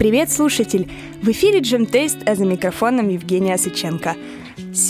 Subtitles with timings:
[0.00, 0.88] Привет, слушатель!
[1.20, 4.16] В эфире Джем Тейст, а за микрофоном Евгения Сыченко.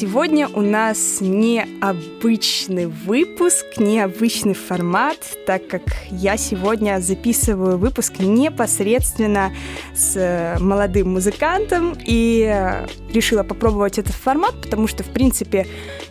[0.01, 9.53] Сегодня у нас необычный выпуск, необычный формат, так как я сегодня записываю выпуск непосредственно
[9.95, 12.81] с э, молодым музыкантом и
[13.13, 15.67] решила попробовать этот формат, потому что, в принципе,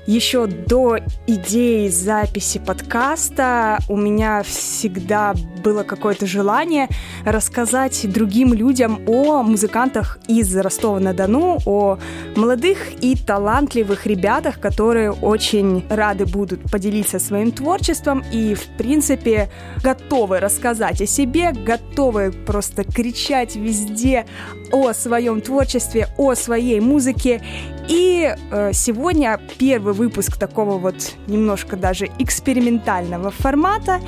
[0.06, 6.90] еще до идеи записи подкаста у меня всегда было какое-то желание
[7.26, 11.98] рассказать другим людям о музыкантах из Ростова-на-Дону, о
[12.36, 19.50] молодых и талантливых талантливых ребятах, которые очень рады будут поделиться своим творчеством и, в принципе,
[19.84, 24.26] готовы рассказать о себе, готовы просто кричать везде
[24.72, 27.42] о своем творчестве, о своей музыке.
[27.88, 30.96] И э, сегодня первый выпуск такого вот
[31.28, 34.00] немножко даже экспериментального формата.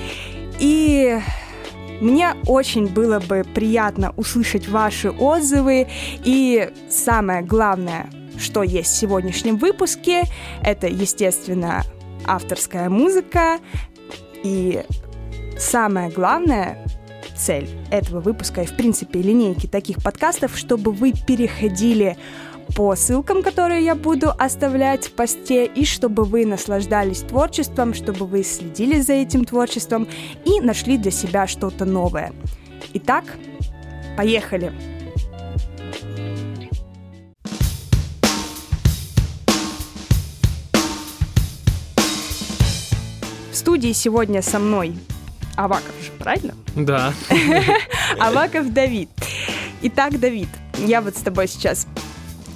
[0.60, 1.18] И
[2.02, 5.88] мне очень было бы приятно услышать ваши отзывы
[6.26, 10.24] и самое главное, что есть в сегодняшнем выпуске.
[10.64, 11.84] Это, естественно,
[12.26, 13.60] авторская музыка.
[14.44, 14.84] И
[15.58, 16.86] самое главное,
[17.38, 22.18] цель этого выпуска и, в принципе, линейки таких подкастов, чтобы вы переходили
[22.76, 28.44] по ссылкам, которые я буду оставлять в посте, и чтобы вы наслаждались творчеством, чтобы вы
[28.44, 30.08] следили за этим творчеством
[30.46, 32.34] и нашли для себя что-то новое.
[32.94, 33.26] Итак,
[34.16, 34.72] поехали!
[43.62, 44.96] Студии сегодня со мной
[45.56, 46.56] Аваков же, правильно?
[46.76, 47.14] Да.
[48.20, 49.10] Аваков Давид.
[49.84, 51.86] Итак, Давид, я вот с тобой сейчас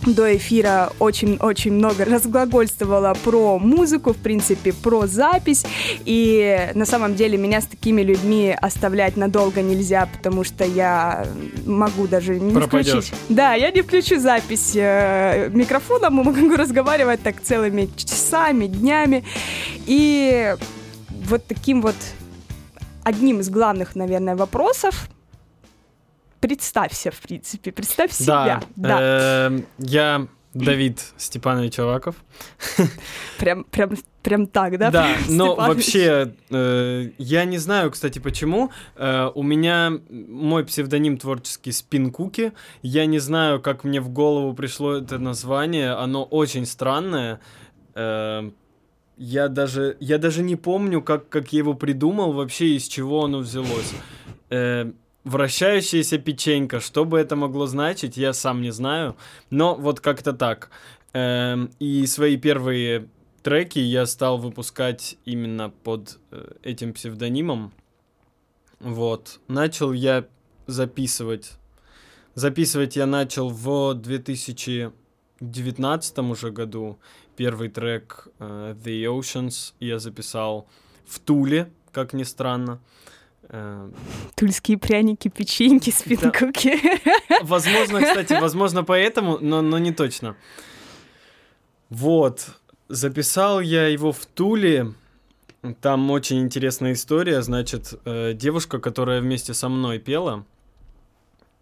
[0.05, 5.63] до эфира очень-очень много разглагольствовала про музыку, в принципе, про запись.
[6.05, 11.27] И на самом деле меня с такими людьми оставлять надолго нельзя, потому что я
[11.65, 13.05] могу даже не Пропадешь.
[13.05, 13.13] включить.
[13.29, 19.23] Да, я не включу запись э, микрофоном, могу разговаривать так целыми часами, днями.
[19.85, 20.55] И
[21.25, 21.95] вот таким вот
[23.03, 25.09] одним из главных, наверное, вопросов.
[26.39, 28.61] Представься, в принципе, представь себя.
[28.75, 29.47] Да, да.
[29.47, 32.15] Эм, я Давид Степанович Аваков.
[33.37, 33.91] Прям, прям,
[34.23, 34.89] прям так, да?
[34.89, 38.71] Да, но вообще, э, я не знаю, кстати, почему.
[38.95, 42.53] Э, у меня мой псевдоним творческий Спин Куки.
[42.81, 45.91] Я не знаю, как мне в голову пришло это название.
[45.91, 47.41] Оно очень странное.
[47.93, 48.49] Э,
[49.17, 53.39] я даже, я даже не помню, как, как я его придумал, вообще из чего оно
[53.39, 53.93] взялось.
[54.49, 54.91] Э,
[55.23, 59.15] вращающаяся печенька, что бы это могло значить, я сам не знаю.
[59.49, 60.69] Но вот как-то так.
[61.13, 63.07] Э, и свои первые
[63.41, 67.73] треки я стал выпускать именно под э, этим псевдонимом.
[68.79, 69.39] Вот.
[69.47, 70.25] Начал я
[70.67, 71.53] записывать.
[72.33, 76.97] Записывать я начал в 2019 уже году.
[77.35, 80.67] Первый трек uh, The Oceans я записал
[81.05, 82.79] в Туле, как ни странно.
[83.43, 83.93] Uh,
[84.35, 86.79] Тульские пряники, печеньки, спинкуки.
[87.29, 87.39] Да.
[87.43, 90.35] Возможно, кстати, возможно поэтому, но, но не точно.
[91.89, 92.47] Вот,
[92.87, 94.93] записал я его в Туле.
[95.81, 97.41] Там очень интересная история.
[97.41, 100.45] Значит, э, девушка, которая вместе со мной пела,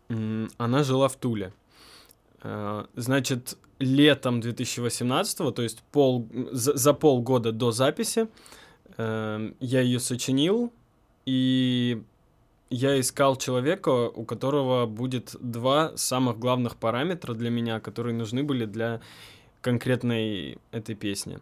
[0.09, 1.53] она жила в Туле.
[2.41, 8.27] Э, значит, летом 2018, то есть пол, за, за полгода до записи,
[8.97, 10.71] э, я ее сочинил,
[11.25, 12.01] и
[12.69, 18.65] я искал человека, у которого будет два самых главных параметра для меня, которые нужны были
[18.65, 19.01] для
[19.61, 21.39] конкретной этой песни.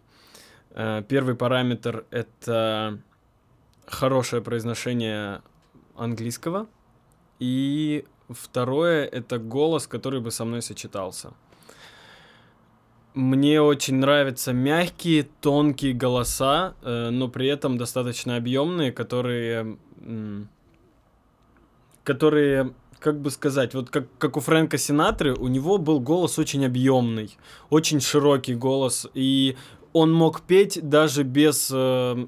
[0.71, 2.99] Э, первый параметр— это
[3.85, 5.41] хорошее произношение
[5.95, 6.67] английского,
[7.39, 11.33] и второе— это голос, который бы со мной сочетался—
[13.13, 19.77] мне очень нравятся мягкие, тонкие голоса, э, но при этом достаточно объемные, которые,
[22.03, 26.65] которые, как бы сказать, вот как, как у Фрэнка Синатры, у него был голос очень
[26.65, 27.37] объемный,
[27.69, 29.57] очень широкий голос, и
[29.93, 31.75] он мог петь даже без э,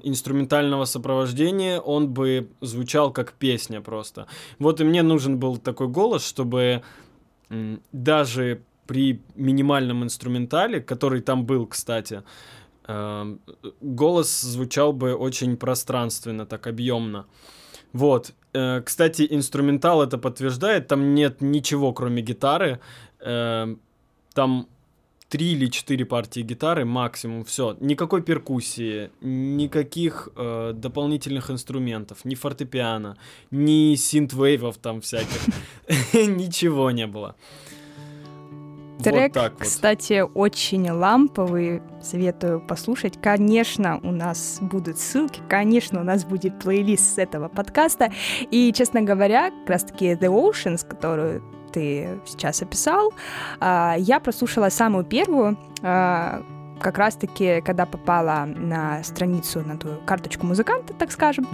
[0.02, 4.26] инструментального сопровождения, он бы звучал как песня просто.
[4.58, 6.82] Вот и мне нужен был такой голос, чтобы
[7.48, 12.22] э, даже при минимальном инструментале, который там был, кстати,
[12.86, 13.36] э,
[13.80, 17.26] голос звучал бы очень пространственно, так объемно.
[17.92, 18.32] Вот.
[18.52, 20.88] Э, кстати, инструментал это подтверждает.
[20.88, 22.80] Там нет ничего, кроме гитары.
[23.20, 23.74] Э,
[24.34, 24.68] там
[25.28, 33.16] три или четыре партии гитары максимум, все, никакой перкуссии, никаких э, дополнительных инструментов, ни фортепиано,
[33.50, 35.40] ни синтвейвов там всяких,
[36.12, 37.34] ничего не было.
[39.02, 39.52] Трек, вот вот.
[39.58, 43.20] кстати, очень ламповый, советую послушать.
[43.20, 48.12] Конечно, у нас будут ссылки, конечно, у нас будет плейлист с этого подкаста.
[48.50, 51.42] И, честно говоря, как раз-таки The Oceans, которую
[51.72, 53.12] ты сейчас описал,
[53.60, 56.42] а, я прослушала самую первую, а,
[56.84, 61.48] как раз-таки, когда попала на страницу, на ту карточку музыканта, так скажем,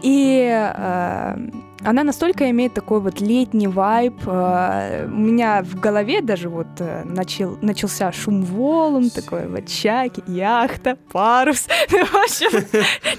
[0.00, 1.36] и э,
[1.82, 4.14] она настолько имеет такой вот летний вайб.
[4.26, 10.22] Э, у меня в голове даже вот э, начал, начался шум волн, такой вот чаки,
[10.28, 11.66] яхта, парус.
[11.88, 12.64] В общем,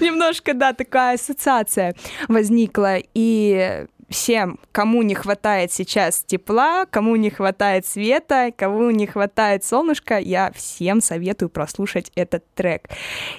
[0.00, 1.94] немножко, да, такая ассоциация
[2.28, 2.96] возникла.
[3.12, 10.18] И всем, кому не хватает сейчас тепла, кому не хватает света, кому не хватает солнышка,
[10.18, 12.88] я всем советую прослушать этот трек.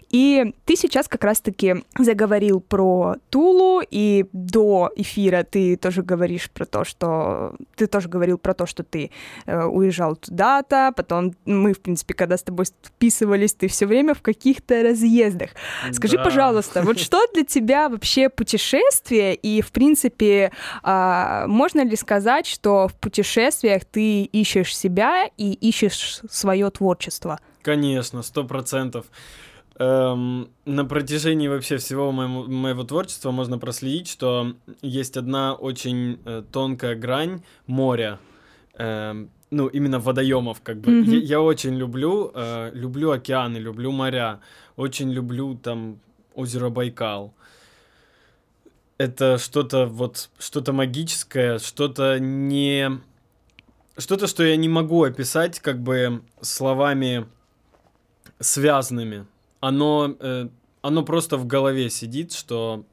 [0.09, 6.65] И ты сейчас как раз-таки заговорил про Тулу, и до эфира ты тоже говоришь про
[6.65, 7.55] то, что...
[7.75, 9.11] Ты тоже говорил про то, что ты
[9.45, 14.21] э, уезжал туда-то, потом мы, в принципе, когда с тобой вписывались, ты все время в
[14.21, 15.49] каких-то разъездах.
[15.91, 16.23] Скажи, да.
[16.23, 20.51] пожалуйста, вот что для тебя вообще путешествие и, в принципе,
[20.83, 27.39] а, можно ли сказать, что в путешествиях ты ищешь себя и ищешь свое творчество?
[27.61, 29.05] Конечно, сто процентов.
[29.79, 36.43] Эм, на протяжении вообще всего моего, моего творчества можно проследить, что есть одна очень э,
[36.51, 38.19] тонкая грань моря.
[38.77, 40.91] Эм, ну, именно водоемов, как бы.
[40.91, 41.15] Mm-hmm.
[41.19, 44.41] Я, я очень люблю, э, люблю океаны, люблю моря,
[44.75, 45.99] очень люблю там
[46.35, 47.33] озеро Байкал
[48.99, 53.01] это что-то вот, что-то магическое, что-то не...
[53.97, 57.25] Что-то, что я не могу описать как бы словами
[58.39, 59.25] связанными.
[59.61, 60.49] Оно, э,
[60.81, 62.85] оно просто в голове сидит, что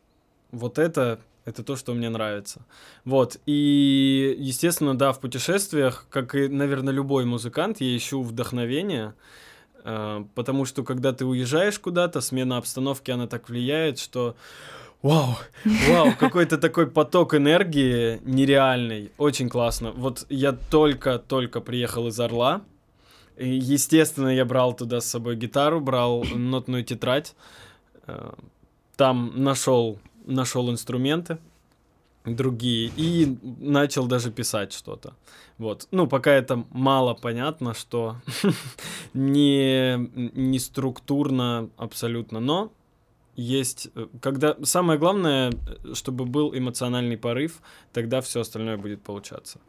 [0.52, 2.64] вот это, это то, что мне нравится.
[3.04, 3.38] Вот.
[3.46, 9.14] И, естественно, да, в путешествиях, как и, наверное, любой музыкант, я ищу вдохновение,
[9.82, 14.36] э, потому что когда ты уезжаешь куда-то, смена обстановки, она так влияет, что
[15.02, 19.92] Вау, вау, какой-то такой поток энергии нереальный, очень классно.
[19.92, 22.62] Вот я только-только приехал из Орла,
[23.36, 27.34] естественно, я брал туда с собой гитару, брал нотную тетрадь,
[28.06, 28.32] э,
[28.96, 31.38] там нашел, нашел инструменты
[32.24, 35.14] другие и начал даже писать что-то.
[35.58, 35.86] Вот.
[35.90, 38.16] Ну, пока это мало понятно, что
[39.14, 39.96] не,
[40.34, 42.72] не структурно абсолютно, но
[43.36, 47.60] есть, э, когда самое главное, э, чтобы был эмоциональный порыв,
[47.92, 49.60] тогда все остальное будет получаться.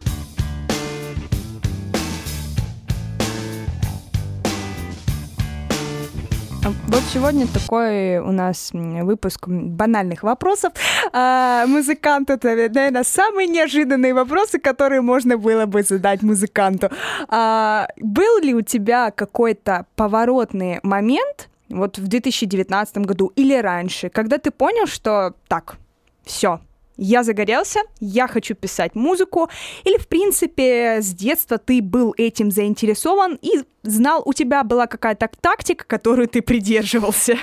[6.87, 10.73] Вот сегодня такой у нас выпуск банальных вопросов.
[11.13, 16.89] А, музыкант это, наверное, самые неожиданные вопросы, которые можно было бы задать музыканту.
[17.27, 24.37] А, был ли у тебя какой-то поворотный момент, вот в 2019 году или раньше, когда
[24.37, 25.77] ты понял, что так,
[26.23, 26.59] все,
[26.97, 29.49] я загорелся, я хочу писать музыку,
[29.83, 35.29] или, в принципе, с детства ты был этим заинтересован и знал, у тебя была какая-то
[35.39, 37.37] тактика, которую ты придерживался?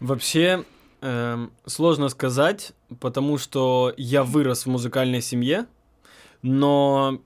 [0.00, 0.64] Вообще,
[1.02, 5.66] э, сложно сказать, потому что я вырос в музыкальной семье,
[6.42, 7.20] но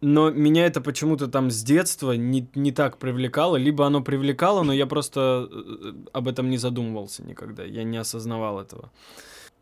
[0.00, 3.56] но меня это почему-то там с детства не, не так привлекало.
[3.56, 7.64] Либо оно привлекало, но я просто э, об этом не задумывался никогда.
[7.64, 8.92] Я не осознавал этого.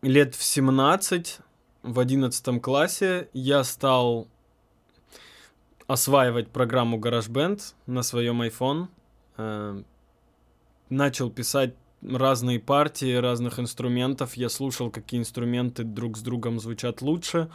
[0.03, 1.39] Лет в 17,
[1.81, 4.27] в 11 классе, я стал
[5.87, 8.89] осваивать программу GarageBand на своем iPhone.
[9.37, 9.81] Э,
[10.89, 14.35] начал писать разные партии разных инструментов.
[14.35, 17.49] Я слушал, какие инструменты друг с другом звучат лучше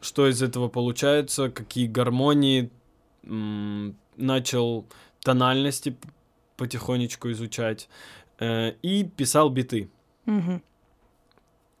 [0.00, 2.70] что из этого получается, какие гармонии,
[3.24, 4.86] начал
[5.20, 5.96] тональности
[6.56, 7.88] потихонечку изучать
[8.40, 9.88] э, и писал биты.
[10.26, 10.62] Угу.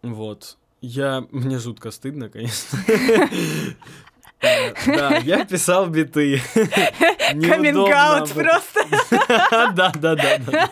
[0.02, 0.56] Вот.
[0.80, 1.26] Я...
[1.30, 2.78] Мне жутко стыдно, конечно.
[4.86, 6.40] Да, я писал биты.
[6.54, 8.86] Каминг просто.
[9.74, 10.70] Да, да, да.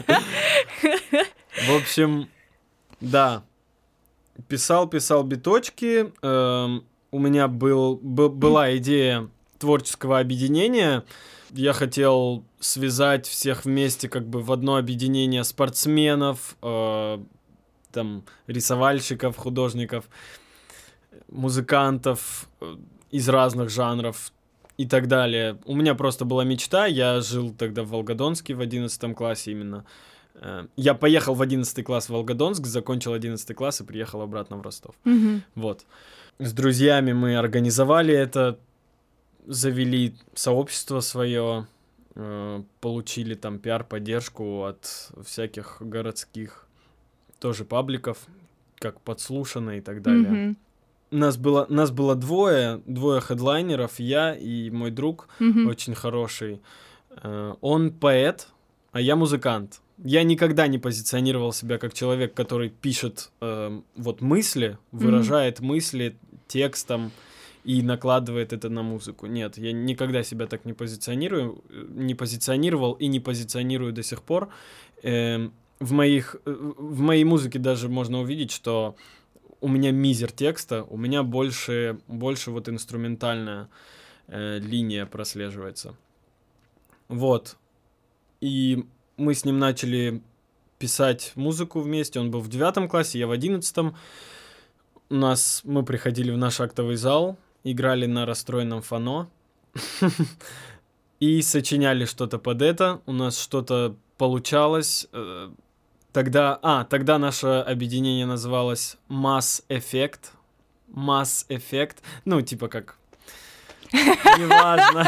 [1.66, 2.28] В общем,
[3.00, 3.42] да.
[4.46, 6.12] Писал, писал биточки.
[7.10, 11.04] У меня был, был, была идея творческого объединения.
[11.50, 17.18] Я хотел связать всех вместе как бы в одно объединение спортсменов, э,
[17.92, 20.04] там, рисовальщиков, художников,
[21.28, 22.76] музыкантов э,
[23.10, 24.32] из разных жанров,
[24.76, 25.58] и так далее.
[25.64, 29.84] У меня просто была мечта, я жил тогда в Волгодонске в 11 классе именно.
[30.34, 34.62] Э, я поехал в 11 класс в Волгодонск, закончил 11 класс и приехал обратно в
[34.62, 34.94] Ростов.
[35.04, 35.42] Мгм.
[35.54, 35.86] Вот.
[36.38, 38.58] С друзьями мы организовали это,
[39.46, 41.66] завели сообщество свое,
[42.14, 46.66] э, получили там пиар-поддержку от всяких городских
[47.38, 48.18] тоже пабликов,
[48.78, 50.30] как подслушано и так далее.
[50.30, 50.56] Мгм.
[51.12, 55.68] Нас было, нас было двое, двое хедлайнеров, я и мой друг, Мгм.
[55.68, 56.60] очень хороший.
[57.22, 58.48] Э, Он поэт,
[58.92, 59.80] а я музыкант.
[59.98, 66.16] Я никогда не позиционировал себя как человек, который пишет э, вот мысли, выражает мысли
[66.48, 67.12] текстом
[67.64, 69.26] и накладывает это на музыку.
[69.26, 74.22] Нет, я никогда себя так не позиционирую, э, не позиционировал и не позиционирую до сих
[74.22, 74.50] пор.
[75.02, 78.96] Эм, в моих, э, в моей музыке даже можно увидеть, что
[79.60, 83.68] у меня мизер текста, у меня больше, больше вот инструментальная
[84.28, 85.96] э, линия прослеживается.
[87.08, 87.56] Вот.
[88.40, 88.84] И
[89.16, 90.22] мы с ним начали
[90.78, 92.20] писать музыку вместе.
[92.20, 93.96] Он был в девятом классе, я в одиннадцатом.
[95.08, 99.28] У нас мы приходили в наш актовый зал, играли на расстроенном фано
[101.20, 103.00] и сочиняли что-то под это.
[103.06, 105.06] У нас что-то получалось.
[105.12, 105.50] э,
[106.12, 110.30] Тогда, а, тогда наше объединение называлось Mass Effect.
[110.88, 111.96] Mass Effect.
[112.24, 112.96] Ну, типа как...
[114.38, 115.06] Неважно.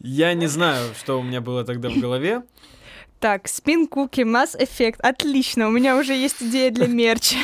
[0.00, 2.42] Я не знаю, что у меня было тогда в голове.
[3.20, 5.00] Так, спин куки, Mass Effect.
[5.00, 7.36] Отлично, у меня уже есть идея для мерча.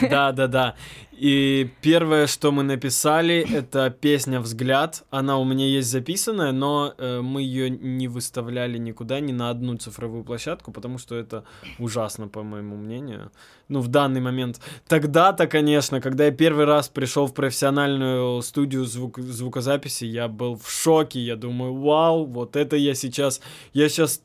[0.00, 0.76] Да, да, да.
[1.22, 5.04] И первое, что мы написали, это песня "Взгляд".
[5.10, 9.76] Она у меня есть записанная, но э, мы ее не выставляли никуда, ни на одну
[9.76, 11.44] цифровую площадку, потому что это
[11.78, 13.30] ужасно, по моему мнению.
[13.68, 14.60] Ну, в данный момент.
[14.88, 20.68] Тогда-то, конечно, когда я первый раз пришел в профессиональную студию звук- звукозаписи, я был в
[20.68, 21.20] шоке.
[21.20, 23.40] Я думаю, вау, вот это я сейчас,
[23.72, 24.24] я сейчас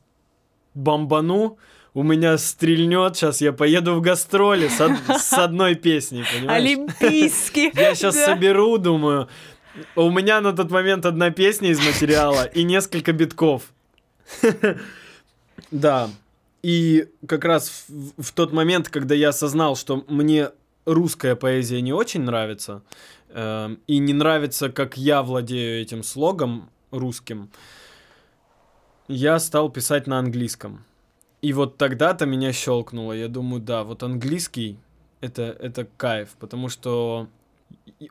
[0.74, 1.58] бомбану,
[1.98, 6.62] у меня стрельнет, сейчас я поеду в гастроли с, од- с одной песней, понимаешь?
[6.64, 7.72] Олимпийский.
[7.74, 8.26] Я сейчас Да.
[8.26, 9.28] соберу, думаю.
[9.96, 13.62] У меня на тот момент одна песня из материала и несколько битков.
[15.72, 16.08] Да.
[16.62, 20.50] И как раз в, в тот момент, когда я осознал, что мне
[20.86, 22.82] русская поэзия не очень нравится,
[23.30, 27.50] э, и не нравится, как я владею этим слогом русским,
[29.08, 30.84] я стал писать на английском.
[31.40, 33.12] И вот тогда-то меня щелкнуло.
[33.12, 34.78] Я думаю, да, вот английский
[35.20, 37.28] это, это кайф, потому что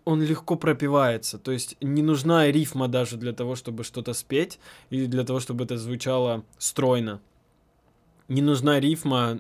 [0.06, 1.38] он легко пропивается.
[1.38, 5.66] То есть не нужна рифма даже для того, чтобы что-то спеть, или для того, чтобы
[5.66, 7.22] это звучало стройно.
[8.28, 9.40] Не нужна рифма,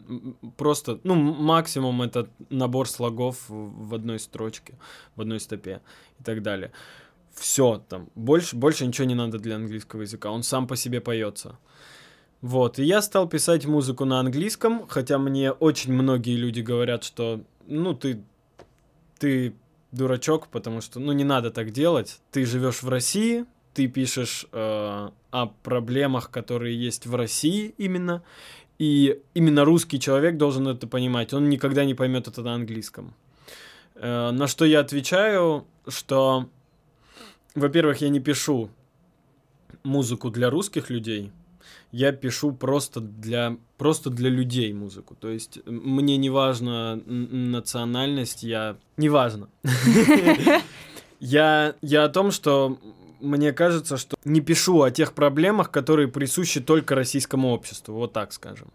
[0.55, 4.75] просто, ну, максимум это набор слогов в одной строчке,
[5.15, 5.81] в одной стопе
[6.19, 6.71] и так далее.
[7.33, 11.57] Все, там, больше, больше ничего не надо для английского языка, он сам по себе поется.
[12.41, 17.41] Вот, и я стал писать музыку на английском, хотя мне очень многие люди говорят, что,
[17.65, 18.21] ну, ты,
[19.17, 19.55] ты
[19.91, 22.19] дурачок, потому что, ну, не надо так делать.
[22.31, 28.23] Ты живешь в России, ты пишешь э, о проблемах, которые есть в России именно,
[28.77, 31.33] и именно русский человек должен это понимать.
[31.33, 33.15] Он никогда не поймет это на английском.
[33.95, 36.47] Э, на что я отвечаю, что,
[37.55, 38.69] во-первых, я не пишу
[39.83, 41.31] музыку для русских людей,
[41.91, 45.15] я пишу просто для просто для людей музыку.
[45.15, 49.49] То есть мне не важно национальность, я не важно.
[51.19, 52.77] Я я о том, что
[53.19, 58.33] мне кажется, что не пишу о тех проблемах, которые присущи только российскому обществу, вот так
[58.33, 58.71] скажем.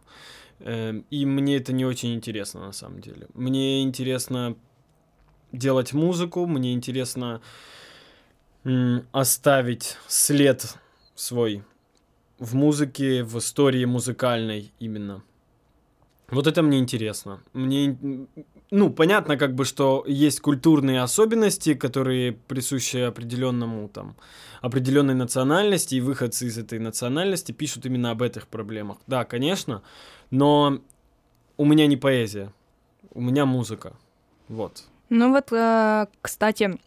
[0.58, 3.28] Эм, И мне это не очень интересно на самом деле.
[3.34, 4.56] Мне интересно
[5.52, 7.40] делать музыку, мне интересно
[9.12, 10.76] оставить след
[11.14, 11.62] свой
[12.42, 15.22] в музыке, в истории музыкальной именно.
[16.28, 17.40] Вот это мне интересно.
[17.52, 17.96] Мне,
[18.70, 24.16] ну, понятно, как бы, что есть культурные особенности, которые присущи определенному там
[24.60, 28.98] определенной национальности, и выходцы из этой национальности пишут именно об этих проблемах.
[29.06, 29.82] Да, конечно,
[30.30, 30.80] но
[31.56, 32.52] у меня не поэзия,
[33.12, 33.92] у меня музыка.
[34.48, 34.84] Вот.
[35.10, 36.78] Ну вот, э, кстати,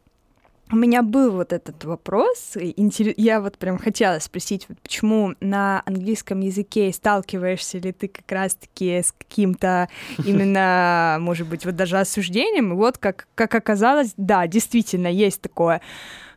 [0.72, 2.54] у меня был вот этот вопрос.
[2.56, 8.98] Я вот прям хотела спросить, вот почему на английском языке сталкиваешься ли ты как раз-таки
[8.98, 9.90] с каким-то
[10.26, 12.74] именно, может быть, вот даже осуждением.
[12.74, 15.82] И вот как, как оказалось, да, действительно, есть такое.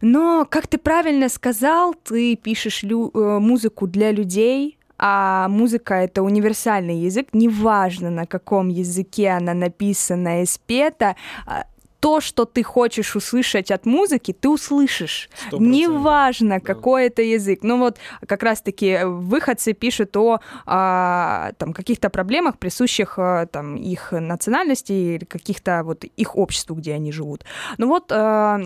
[0.01, 6.23] Но, как ты правильно сказал, ты пишешь лю- э, музыку для людей, а музыка— это
[6.23, 11.15] универсальный язык, неважно, на каком языке она написана и спета,
[11.47, 11.65] а,
[12.01, 15.29] то, что ты хочешь услышать от музыки, ты услышишь.
[15.51, 15.59] 100%.
[15.61, 17.61] Неважно, какой это язык.
[17.63, 24.13] Ну вот как раз-таки выходцы пишут о а, там, каких-то проблемах, присущих а, там, их
[24.13, 27.45] национальности или каких-то вот их обществу, где они живут.
[27.79, 28.61] Ну вот а,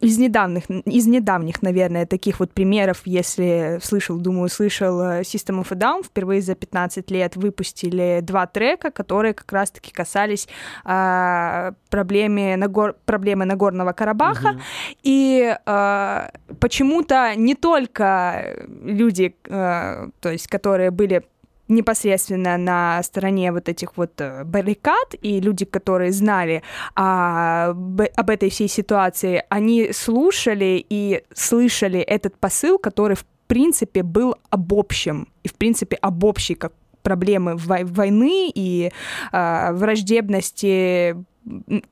[0.00, 5.66] из недавних, из недавних, наверное, таких вот примеров, если слышал, думаю, слышал э, System of
[5.70, 10.46] a Down, впервые за 15 лет выпустили два трека, которые как раз-таки касались
[10.84, 12.94] э, проблемы, Нагор...
[13.04, 14.50] проблемы Нагорного Карабаха.
[14.50, 14.60] Угу.
[15.02, 16.28] И э,
[16.60, 21.24] почему-то не только люди, э, то есть, которые были
[21.68, 26.62] непосредственно на стороне вот этих вот э, баррикад, и люди, которые знали
[26.94, 27.70] а,
[28.16, 34.72] об этой всей ситуации, они слушали и слышали этот посыл, который в принципе был об
[34.74, 36.72] общем, и в принципе об общей как
[37.02, 38.90] проблемы войны и
[39.32, 41.16] э, враждебности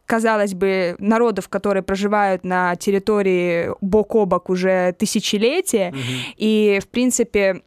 [0.04, 6.34] казалось бы, народов, которые проживают на территории бок о бок уже тысячелетия, mm-hmm.
[6.36, 7.62] и, в принципе,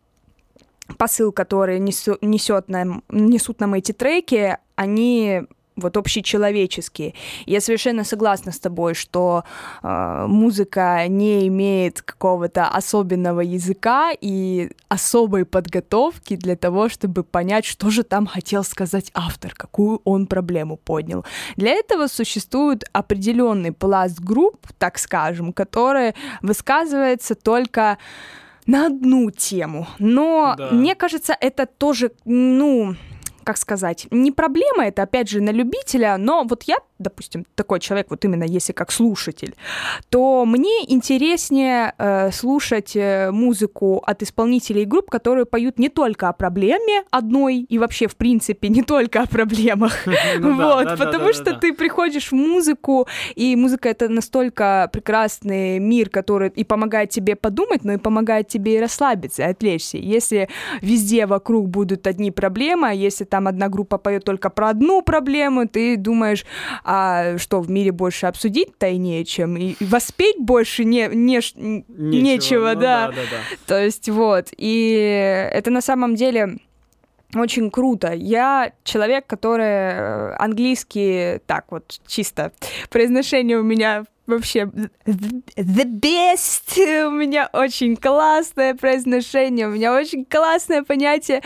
[0.98, 5.43] посыл, который несу, несет нам, несут нам эти треки, они
[5.79, 7.13] вот общечеловеческие.
[7.46, 9.43] Я совершенно согласна с тобой, что
[9.81, 17.89] э, музыка не имеет какого-то особенного языка и особой подготовки для того, чтобы понять, что
[17.89, 21.25] же там хотел сказать автор, какую он проблему поднял.
[21.55, 27.98] Для этого существует определенный пласт групп, так скажем, которые высказывается только
[28.69, 29.88] на одну тему.
[29.97, 30.69] Но да.
[30.71, 32.95] мне кажется, это тоже, ну,
[33.50, 38.12] как сказать, не проблема это, опять же, на любителя, но вот я, допустим, такой человек,
[38.12, 39.56] вот именно если как слушатель,
[40.10, 46.34] то мне интереснее э, слушать э, музыку от исполнителей групп, которые поют не только о
[46.34, 49.94] проблеме одной и вообще, в принципе, не только о проблемах.
[50.39, 56.50] Ну вот, потому что ты приходишь в музыку, и музыка— это настолько прекрасный мир, который
[56.50, 59.98] и помогает тебе подумать, но и помогает тебе и расслабиться, и отвлечься.
[59.98, 60.50] Если
[60.82, 65.01] везде вокруг будут одни проблемы, а если там там одна группа поет только про одну
[65.01, 66.46] проблему, ты думаешь,
[66.83, 72.72] а что в мире больше обсудить-то и нечем, и воспеть больше не, не, нечего, нечего
[72.74, 73.07] ну, да.
[73.07, 73.57] да, да, да.
[73.66, 76.57] То есть вот, и это на самом деле
[77.33, 78.11] очень круто.
[78.13, 82.51] Я человек, который э, английский, так вот, чисто
[82.90, 84.61] произношение у меня вообще
[85.05, 87.07] the best.
[87.07, 91.44] У меня очень классное произношение, у меня очень классное понятие,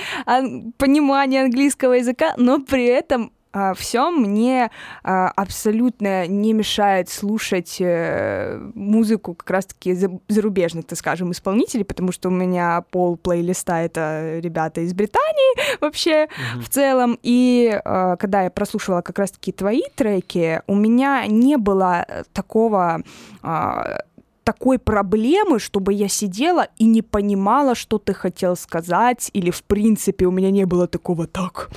[0.77, 3.32] понимание английского языка, но при этом
[3.75, 4.71] все мне
[5.03, 9.95] а, абсолютно не мешает слушать э, музыку как раз-таки
[10.27, 16.23] зарубежных, так скажем, исполнителей, потому что у меня пол плейлиста это ребята из Британии вообще
[16.23, 16.61] mm-hmm.
[16.61, 17.19] в целом.
[17.21, 23.03] И а, когда я прослушивала как раз-таки твои треки, у меня не было такого
[24.43, 30.25] такой проблемы, чтобы я сидела и не понимала, что ты хотел сказать, или в принципе
[30.25, 31.69] у меня не было такого так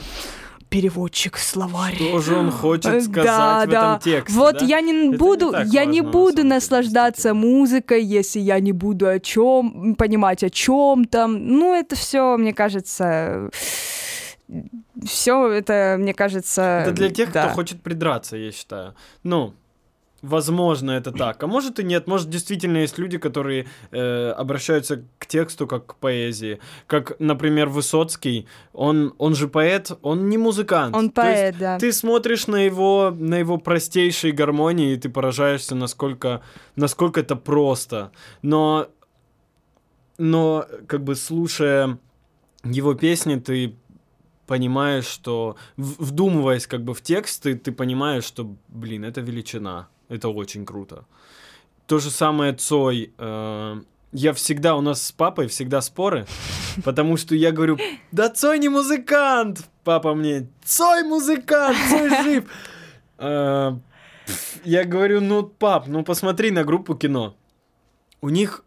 [0.68, 1.94] переводчик, словарь.
[1.94, 3.96] Что же он хочет сказать да, в да.
[3.96, 4.38] этом тексте?
[4.38, 4.64] Вот да?
[4.64, 9.18] я не Это буду, не я не буду наслаждаться музыкой, если я не буду о
[9.18, 11.46] чем понимать о чем там.
[11.46, 13.50] Ну это все, мне кажется,
[15.04, 16.82] все это, мне кажется.
[16.84, 17.46] Это для тех, да.
[17.46, 18.94] кто хочет придраться, я считаю.
[19.22, 19.54] Ну,
[20.26, 21.42] Возможно, это так.
[21.42, 22.06] А может и нет.
[22.06, 26.58] Может, действительно есть люди, которые э, обращаются к тексту как к поэзии.
[26.86, 28.46] Как, например, Высоцкий.
[28.72, 30.94] Он, он же поэт, он не музыкант.
[30.96, 31.78] Он поэт, есть, да.
[31.78, 36.42] Ты смотришь на его, на его простейшие гармонии, и ты поражаешься, насколько,
[36.74, 38.10] насколько это просто.
[38.42, 38.88] Но,
[40.18, 41.98] но, как бы, слушая
[42.64, 43.76] его песни, ты
[44.46, 49.88] понимаешь, что вдумываясь как бы в тексты, ты понимаешь, что, блин, это величина.
[50.08, 51.04] Это очень круто.
[51.86, 53.12] То же самое Цой.
[53.18, 53.80] Э,
[54.12, 56.26] я всегда, у нас с папой всегда споры,
[56.84, 57.78] потому что я говорю,
[58.12, 59.68] да Цой не музыкант.
[59.84, 62.44] Папа мне, Цой музыкант, Цой жив.
[63.18, 63.72] Э,
[64.64, 67.36] я говорю, ну, пап, ну посмотри на группу кино.
[68.20, 68.64] У них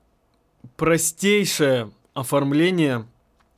[0.78, 3.06] простейшее оформление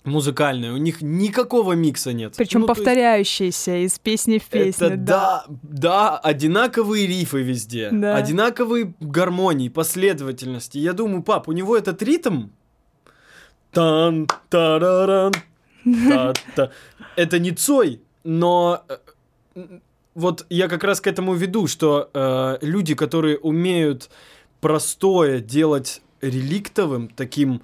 [0.03, 2.33] музыкальная, у них никакого микса нет.
[2.37, 3.95] Причем ну, повторяющиеся есть...
[3.95, 4.87] из песни в песню.
[4.87, 5.45] Это да.
[5.47, 8.15] да, да, одинаковые рифы везде, да.
[8.15, 10.77] одинаковые гармонии, последовательности.
[10.77, 12.47] Я думаю, пап, у него этот ритм
[13.71, 15.33] тан тараран
[15.83, 16.71] та та
[17.15, 18.83] это не Цой, но
[19.55, 19.79] э,
[20.15, 24.09] вот я как раз к этому веду, что э, люди, которые умеют
[24.61, 27.61] простое делать реликтовым, таким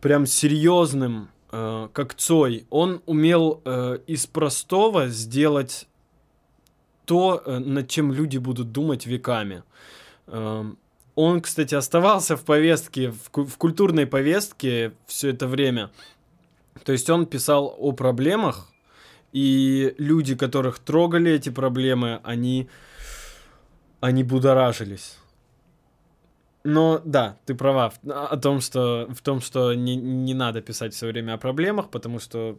[0.00, 5.88] прям серьезным, э, как Цой, он умел э, из простого сделать
[7.04, 9.62] то, э, над чем люди будут думать веками.
[10.26, 10.78] Эм,
[11.14, 15.90] он, кстати, оставался в повестке, в культурной повестке все это время.
[16.84, 18.68] То есть он писал о проблемах,
[19.32, 22.68] и люди, которых трогали эти проблемы, они,
[24.00, 25.18] они будоражились.
[26.66, 31.06] Но да, ты права о том, что в том, что не, не надо писать все
[31.06, 32.58] время о проблемах, потому что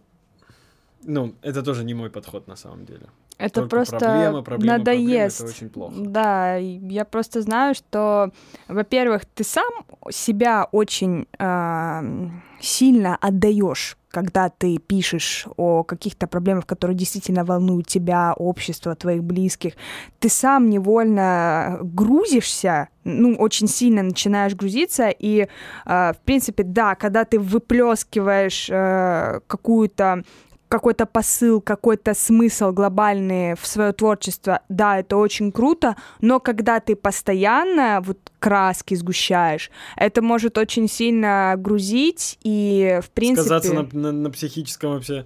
[1.03, 3.07] ну, это тоже не мой подход на самом деле.
[3.37, 5.37] Это Только просто проблема, проблема, надоест.
[5.37, 5.93] Проблема, это очень плохо.
[5.97, 8.31] Да, я просто знаю, что,
[8.67, 9.69] во-первых, ты сам
[10.09, 18.33] себя очень э, сильно отдаешь, когда ты пишешь о каких-то проблемах, которые действительно волнуют тебя,
[18.33, 19.73] общество, твоих близких.
[20.19, 25.47] Ты сам невольно грузишься, ну, очень сильно начинаешь грузиться, и, э,
[25.85, 30.23] в принципе, да, когда ты выплескиваешь э, какую-то
[30.67, 36.95] какой-то посыл, какой-то смысл глобальный в свое творчество, да, это очень круто, но когда ты
[36.95, 43.47] постоянно вот краски сгущаешь, это может очень сильно грузить и, в принципе...
[43.47, 45.25] Сказаться на, на, на психическом вообще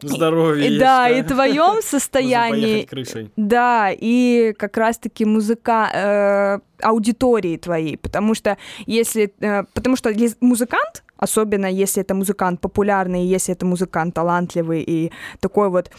[0.00, 0.76] здоровье.
[0.76, 2.88] И, да, и твоем состоянии.
[3.36, 11.02] Да, и как раз-таки музыка э, аудитории твоей, потому что если, э, потому что музыкант
[11.18, 15.90] особенно если это музыкант популярный, если это музыкант талантливый и такой вот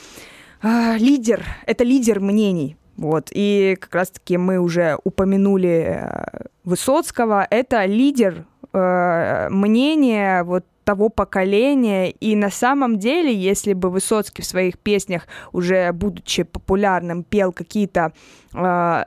[0.63, 2.75] э, лидер, это лидер мнений.
[2.97, 11.09] Вот, и как раз-таки мы уже упомянули э, Высоцкого, это лидер э, мнения вот того
[11.09, 12.09] поколения.
[12.09, 18.11] И на самом деле, если бы Высоцкий в своих песнях, уже будучи популярным, пел какие-то
[18.55, 19.03] э,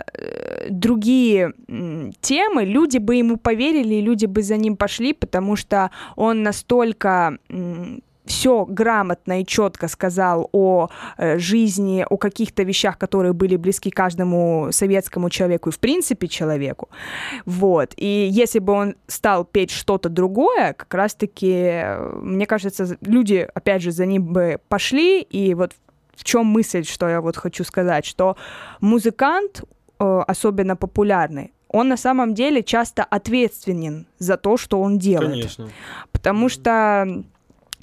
[0.71, 1.53] другие
[2.21, 7.39] темы, люди бы ему поверили, и люди бы за ним пошли, потому что он настолько
[7.49, 13.91] э, все грамотно и четко сказал о э, жизни, о каких-то вещах, которые были близки
[13.91, 16.89] каждому советскому человеку и в принципе человеку.
[17.47, 17.93] Вот.
[17.97, 21.83] И если бы он стал петь что-то другое, как раз-таки,
[22.15, 25.23] мне кажется, люди, опять же, за ним бы пошли.
[25.23, 25.73] И вот
[26.15, 28.37] в чем мысль, что я вот хочу сказать, что
[28.81, 29.65] музыкант,
[29.99, 35.31] э, особенно популярный, он на самом деле часто ответственен за то, что он делает.
[35.31, 35.69] Конечно.
[36.13, 37.25] Потому что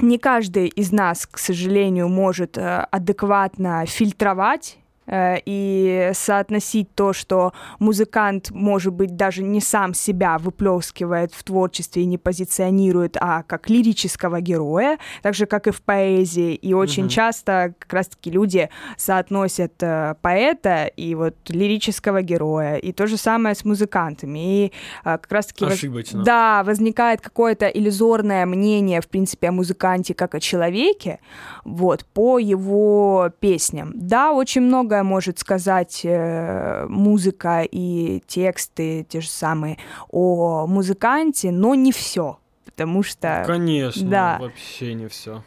[0.02, 4.78] не каждый из нас, к сожалению, может э, адекватно фильтровать
[5.12, 12.06] и соотносить то, что музыкант, может быть, даже не сам себя выплескивает в творчестве и
[12.06, 16.54] не позиционирует, а как лирического героя, так же, как и в поэзии.
[16.54, 17.10] И очень угу.
[17.10, 22.76] часто как раз-таки люди соотносят э, поэта и вот лирического героя.
[22.76, 24.40] И то же самое с музыкантами.
[24.40, 24.72] И э,
[25.04, 25.66] как раз-таки...
[25.66, 26.20] Ошибочно.
[26.20, 26.26] Воз...
[26.26, 31.20] Да, возникает какое-то иллюзорное мнение, в принципе, о музыканте как о человеке,
[31.64, 33.92] вот, по его песням.
[33.96, 39.78] Да, очень много многое может сказать э, музыка и тексты те же самые
[40.10, 43.44] о музыканте, но не все, потому что...
[43.46, 44.38] Конечно, да.
[44.40, 45.44] вообще не все.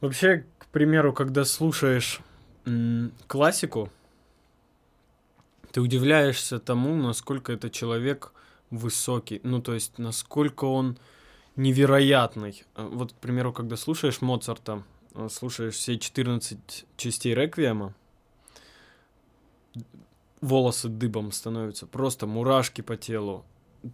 [0.00, 2.20] Вообще, к примеру, когда слушаешь
[3.26, 3.90] классику,
[5.72, 8.32] ты удивляешься тому, насколько это человек
[8.70, 10.96] высокий, ну то есть насколько он
[11.56, 12.64] невероятный.
[12.76, 17.94] Вот, к примеру, когда слушаешь Моцарта, Э, слушаешь все 14 частей Реквиема,
[20.40, 23.44] волосы дыбом становятся, просто мурашки по телу,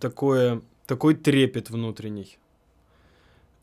[0.00, 2.38] такое, такой трепет внутренний.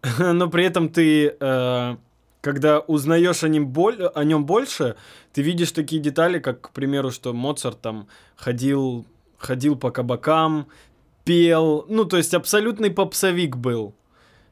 [0.19, 1.97] Но при этом ты, э,
[2.41, 3.73] когда узнаешь о нем,
[4.15, 4.95] о нем больше,
[5.31, 9.05] ты видишь такие детали, как, к примеру, что Моцарт там ходил,
[9.37, 10.67] ходил по кабакам,
[11.23, 13.93] пел, ну, то есть абсолютный попсовик был.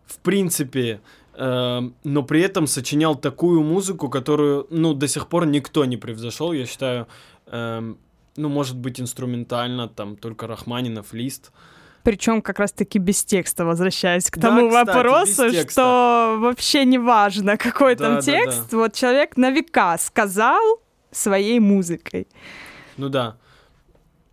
[0.06, 1.02] В принципе,
[1.38, 6.65] но при этом сочинял такую музыку, которую, ну, до сих пор никто не превзошел, я
[6.65, 7.08] считаю,
[7.48, 7.98] эм,
[8.36, 11.52] ну, может быть, инструментально, там, только Рахманинов, Лист.
[12.04, 17.58] Причем как раз-таки без текста, возвращаясь к тому да, кстати, вопросу, что вообще не важно,
[17.58, 18.72] какой да, там да, текст.
[18.72, 18.78] Да.
[18.78, 22.28] Вот человек на века сказал своей музыкой.
[22.98, 23.38] Ну да.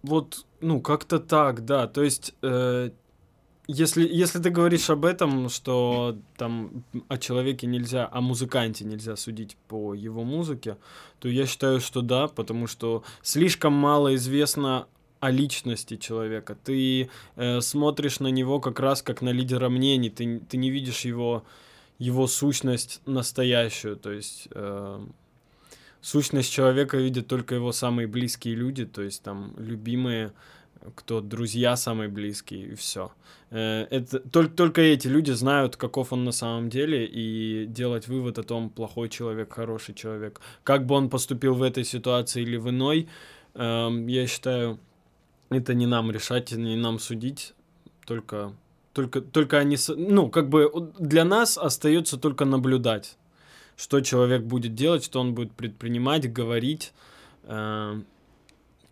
[0.03, 1.87] Вот, ну, как-то так, да.
[1.87, 2.91] То есть э,
[3.69, 9.57] если, если ты говоришь об этом, что там о человеке нельзя, о музыканте нельзя судить
[9.69, 10.79] по его музыке,
[11.21, 14.87] то я считаю, что да, потому что слишком мало известно
[15.21, 16.57] о личности человека.
[16.65, 21.05] Ты э, смотришь на него как раз как на лидера мнений, ты, ты не видишь
[21.05, 21.45] его,
[21.99, 25.07] его сущность настоящую, то есть э,
[26.01, 30.33] сущность человека видят только его самые близкие люди, то есть там любимые
[30.95, 33.13] кто друзья самые близкие, и все.
[33.51, 38.39] Э, это только, только эти люди знают, каков он на самом деле, и делать вывод
[38.39, 40.41] о том, плохой человек, хороший человек.
[40.65, 43.09] Как бы он поступил в этой ситуации или в иной,
[43.55, 44.79] эм, я считаю,
[45.51, 47.55] это не нам решать, не нам судить,
[48.07, 48.53] только,
[48.93, 53.17] только, только они, ну, как бы для нас остается только наблюдать,
[53.77, 56.93] что человек будет делать, что он будет предпринимать, говорить,
[57.45, 58.01] э,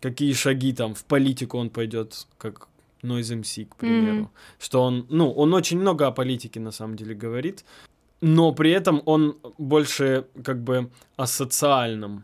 [0.01, 2.67] какие шаги там в политику он пойдет, как
[3.03, 4.23] Noise MC, к примеру.
[4.23, 4.63] Mm-hmm.
[4.63, 7.65] Что он, ну, он очень много о политике на самом деле говорит,
[8.21, 12.23] но при этом он больше как бы о социальном.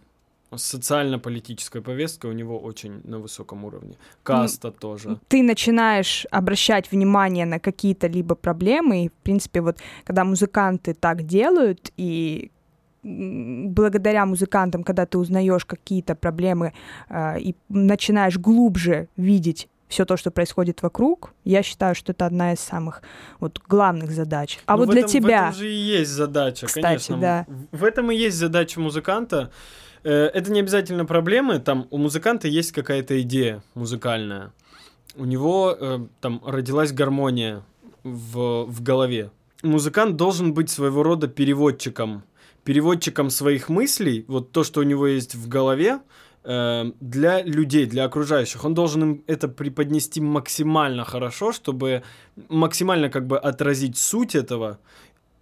[0.55, 3.97] Социально-политическая повестка у него очень на высоком уровне.
[4.21, 5.19] Каста ну, тоже.
[5.27, 11.23] Ты начинаешь обращать внимание на какие-то либо проблемы, и, в принципе, вот когда музыканты так
[11.23, 12.51] делают, и
[13.03, 16.73] благодаря музыкантам, когда ты узнаешь какие-то проблемы
[17.09, 22.53] э, и начинаешь глубже видеть все то, что происходит вокруг, я считаю, что это одна
[22.53, 23.03] из самых
[23.39, 24.59] вот главных задач.
[24.65, 25.27] А ну, вот для этом, тебя...
[25.27, 27.17] В этом же и есть задача, Кстати, конечно.
[27.17, 27.45] Да.
[27.71, 29.51] В этом и есть задача музыканта.
[30.03, 34.51] Э, это не обязательно проблемы, там у музыканта есть какая-то идея музыкальная.
[35.15, 37.61] У него э, там родилась гармония
[38.03, 39.29] в, в голове.
[39.61, 42.23] Музыкант должен быть своего рода переводчиком
[42.63, 45.99] переводчиком своих мыслей, вот то, что у него есть в голове,
[46.43, 48.65] э, для людей, для окружающих.
[48.65, 52.03] Он должен им это преподнести максимально хорошо, чтобы
[52.49, 54.79] максимально как бы отразить суть этого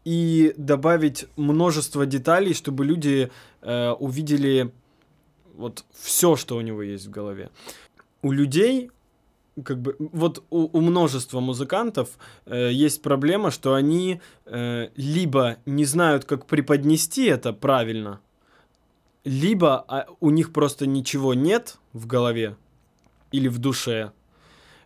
[0.06, 3.32] и добавить множество деталей, чтобы люди
[3.62, 4.72] э, увидели
[5.56, 7.50] вот все, что у него есть в голове.
[8.24, 8.90] У людей
[9.64, 15.86] как бы вот у, у множества музыкантов э, есть проблема, что они э, либо не
[15.86, 18.22] знают, как преподнести это правильно,
[19.24, 22.56] либо а, у них просто ничего нет в голове
[23.32, 24.14] или в душе,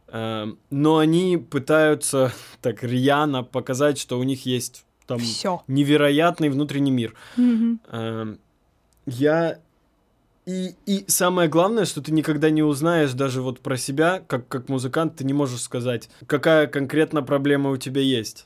[0.07, 5.61] э, но они пытаются так рьяно показать, что у них есть там Всё.
[5.67, 7.13] невероятный внутренний мир.
[7.37, 7.79] Mm-hmm.
[7.91, 8.35] Э,
[9.05, 9.59] я
[10.45, 14.69] и, и самое главное, что ты никогда не узнаешь даже вот про себя, как, как
[14.69, 18.45] музыкант, ты не можешь сказать, какая конкретно проблема у тебя есть.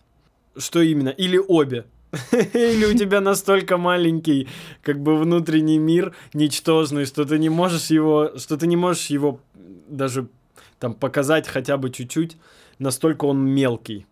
[0.58, 1.10] Что именно?
[1.10, 1.86] Или обе.
[2.32, 4.48] Или у тебя настолько маленький,
[4.82, 9.40] как бы внутренний мир ничтожный, что ты не можешь его, что ты не можешь его
[9.88, 10.28] даже
[10.80, 12.38] там показать хотя бы чуть-чуть,
[12.80, 14.06] настолько он мелкий.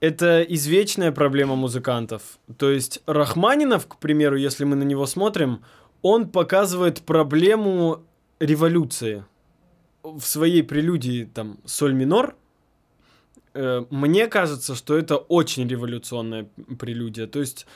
[0.00, 2.22] Это извечная проблема музыкантов.
[2.58, 5.62] То есть Рахманинов, к примеру, если мы на него смотрим,
[6.02, 8.02] он показывает проблему
[8.40, 9.24] революции.
[10.02, 12.36] В своей прелюдии там соль минор,
[13.54, 17.26] э, мне кажется, что это очень революционная прелюдия.
[17.26, 17.66] То есть...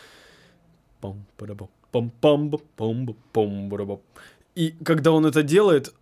[4.54, 5.94] И когда он это делает,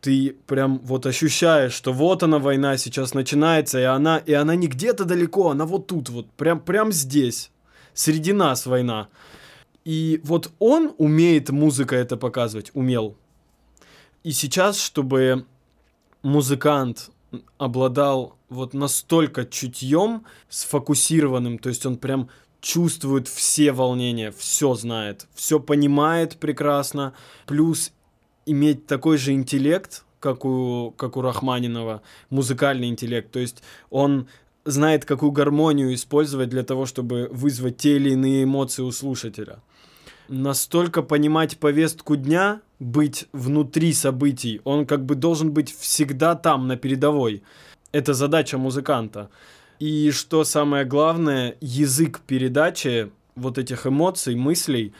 [0.00, 4.68] ты прям вот ощущаешь, что вот она война сейчас начинается, и она, и она не
[4.68, 7.50] где-то далеко, она вот тут вот, прям, прям здесь,
[7.94, 9.08] среди нас война.
[9.84, 13.16] И вот он умеет музыка это показывать, умел.
[14.22, 15.44] И сейчас, чтобы
[16.22, 17.10] музыкант
[17.58, 25.60] обладал вот настолько чутьем, сфокусированным, то есть он прям чувствует все волнения, все знает, все
[25.60, 27.12] понимает прекрасно,
[27.46, 27.92] плюс
[28.46, 34.28] иметь такой же интеллект, как у, как у Рахманинова, музыкальный интеллект, то есть он
[34.64, 39.58] знает, какую гармонию использовать для того, чтобы вызвать те или иные эмоции у слушателя
[40.28, 44.60] настолько понимать повестку дня, быть внутри событий.
[44.64, 47.42] Он как бы должен быть всегда там, на передовой.
[47.92, 49.30] Это задача музыканта.
[49.78, 54.92] И что самое главное, язык передачи вот этих эмоций, мыслей,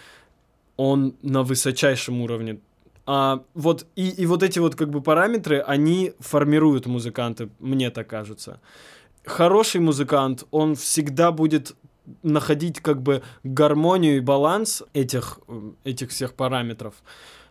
[0.76, 2.58] он на высочайшем уровне.
[3.06, 8.08] А вот и, и вот эти вот как бы параметры, они формируют музыканты, мне так
[8.08, 8.60] кажется.
[9.24, 11.74] Хороший музыкант, он всегда будет
[12.22, 15.38] находить как бы гармонию и баланс этих,
[15.84, 16.94] этих всех параметров.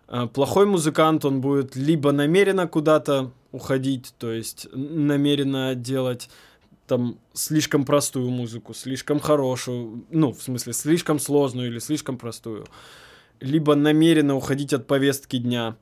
[0.07, 6.29] Э, плохой музыкант, он будет либо намеренно куда-то уходить, то есть намеренно делать
[6.87, 12.65] там слишком простую музыку, слишком хорошую, ну, в смысле, слишком сложную или слишком простую,
[13.39, 15.77] либо намеренно уходить от повестки дня,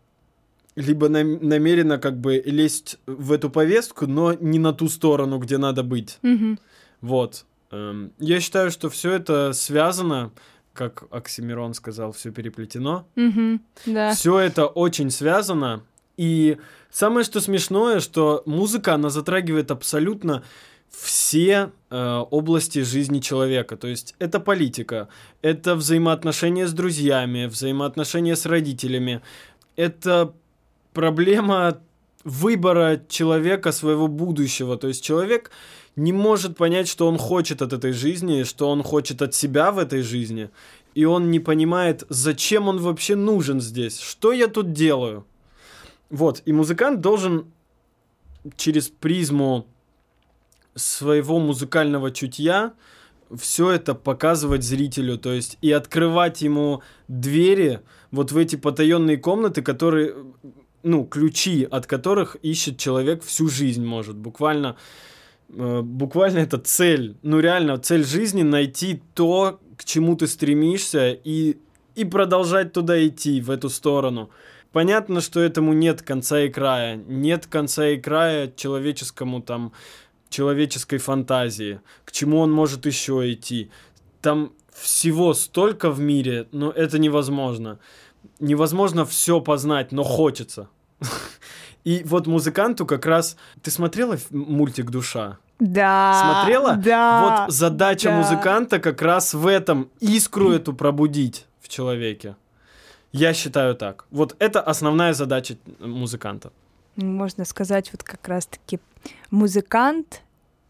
[0.75, 5.57] либо нам, намеренно как бы лезть в эту повестку, но не на ту сторону, где
[5.57, 6.19] надо быть.
[6.23, 6.59] Mm-hmm.
[7.01, 7.45] Вот.
[7.71, 10.31] Эм, я считаю, что все это связано,
[10.73, 13.07] как Оксимирон сказал, все переплетено.
[13.15, 14.13] Mm-hmm, да.
[14.13, 15.83] Все это очень связано.
[16.17, 16.57] И
[16.91, 20.43] самое что смешное, что музыка, она затрагивает абсолютно
[20.89, 23.77] все э, области жизни человека.
[23.77, 25.07] То есть это политика,
[25.41, 29.21] это взаимоотношения с друзьями, взаимоотношения с родителями,
[29.77, 30.33] это
[30.93, 31.79] проблема
[32.23, 34.77] выбора человека, своего будущего.
[34.77, 35.49] То есть человек
[35.95, 39.79] не может понять, что он хочет от этой жизни, что он хочет от себя в
[39.79, 40.49] этой жизни.
[40.95, 45.25] И он не понимает, зачем он вообще нужен здесь, что я тут делаю.
[46.09, 47.45] Вот, и музыкант должен
[48.57, 49.67] через призму
[50.75, 52.73] своего музыкального чутья
[53.37, 59.61] все это показывать зрителю, то есть и открывать ему двери вот в эти потаенные комнаты,
[59.61, 60.15] которые,
[60.83, 64.75] ну, ключи от которых ищет человек всю жизнь, может, буквально,
[65.51, 71.57] буквально это цель, ну реально цель жизни найти то, к чему ты стремишься и
[71.95, 74.29] и продолжать туда идти в эту сторону.
[74.71, 76.95] Понятно, что этому нет конца и края.
[76.95, 79.73] Нет конца и края человеческому там,
[80.29, 81.81] человеческой фантазии.
[82.05, 83.69] К чему он может еще идти.
[84.21, 87.79] Там всего столько в мире, но это невозможно.
[88.39, 90.69] Невозможно все познать, но хочется.
[91.83, 93.37] И вот музыканту как раз...
[93.61, 95.37] Ты смотрела мультик «Душа»?
[95.59, 96.41] Да.
[96.43, 96.75] Смотрела?
[96.75, 97.45] Да.
[97.45, 98.17] Вот задача да.
[98.17, 102.35] музыканта как раз в этом искру эту пробудить в человеке.
[103.11, 104.05] Я считаю так.
[104.09, 106.51] Вот это основная задача музыканта.
[106.95, 108.79] Можно сказать, вот как раз-таки
[109.29, 110.23] музыкант,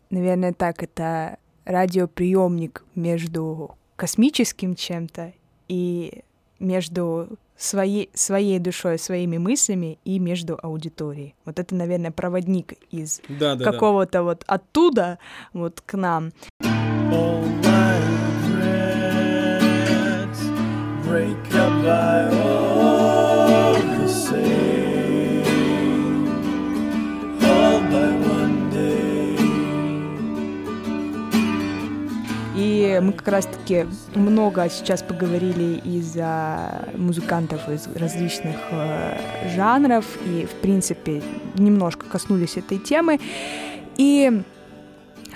[0.09, 5.33] наверное, так, это радиоприемник между космическим чем-то
[5.67, 6.23] и
[6.61, 11.35] между своей, своей душой, своими мыслями и между аудиторией.
[11.45, 14.23] Вот это, наверное, проводник из да, да, какого-то да.
[14.23, 15.19] вот оттуда
[15.53, 16.31] вот к нам.
[17.11, 17.99] All my
[19.43, 20.41] regrets
[21.05, 22.40] break up by
[33.01, 33.85] мы как раз-таки
[34.15, 39.17] много сейчас поговорили из-за музыкантов из различных э,
[39.55, 41.21] жанров и, в принципе,
[41.55, 43.19] немножко коснулись этой темы.
[43.97, 44.41] И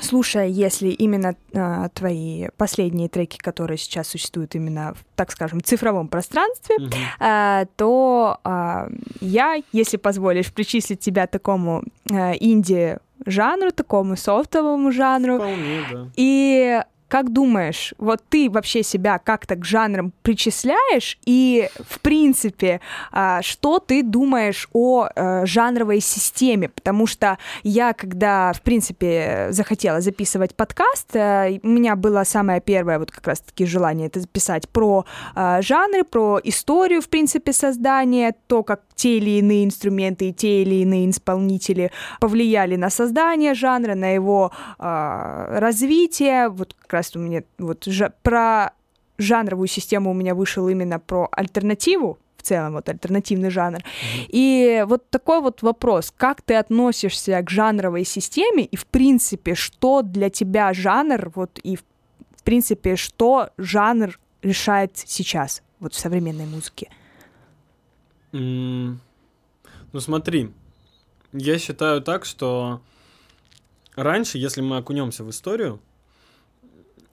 [0.02, 6.08] слушая, если именно э, твои последние треки, которые сейчас существуют именно в, так скажем, цифровом
[6.08, 7.64] пространстве, mm-hmm.
[7.64, 8.90] э, то э,
[9.22, 15.36] я, если позволишь, причислить тебя такому э, инди жанру, такому софтовому жанру.
[15.38, 16.08] Вполне, да.
[16.16, 16.82] И
[17.16, 21.18] как думаешь, вот ты вообще себя как-то к жанрам причисляешь?
[21.26, 26.68] И, в принципе, а, что ты думаешь о э, жанровой системе?
[26.68, 33.00] Потому что я, когда, в принципе, захотела записывать подкаст, э, у меня было самое первое
[33.00, 35.06] вот как раз-таки желание это записать про
[35.38, 40.62] э, жанры, про историю, в принципе, создания, то, как те или иные инструменты и те
[40.62, 46.50] или иные исполнители повлияли на создание жанра, на его развитие.
[46.50, 48.72] Вот как раз у меня вот жа- про
[49.18, 53.80] жанровую систему у меня вышел именно про альтернативу, в целом, вот альтернативный жанр.
[53.80, 54.26] Mm-hmm.
[54.30, 60.02] И вот такой вот вопрос, как ты относишься к жанровой системе и, в принципе, что
[60.02, 66.90] для тебя жанр, вот и, в принципе, что жанр решает сейчас, вот в современной музыке?
[68.38, 69.00] Ну
[69.94, 70.52] смотри,
[71.32, 72.82] я считаю так, что
[73.96, 75.80] раньше, если мы окунемся в историю,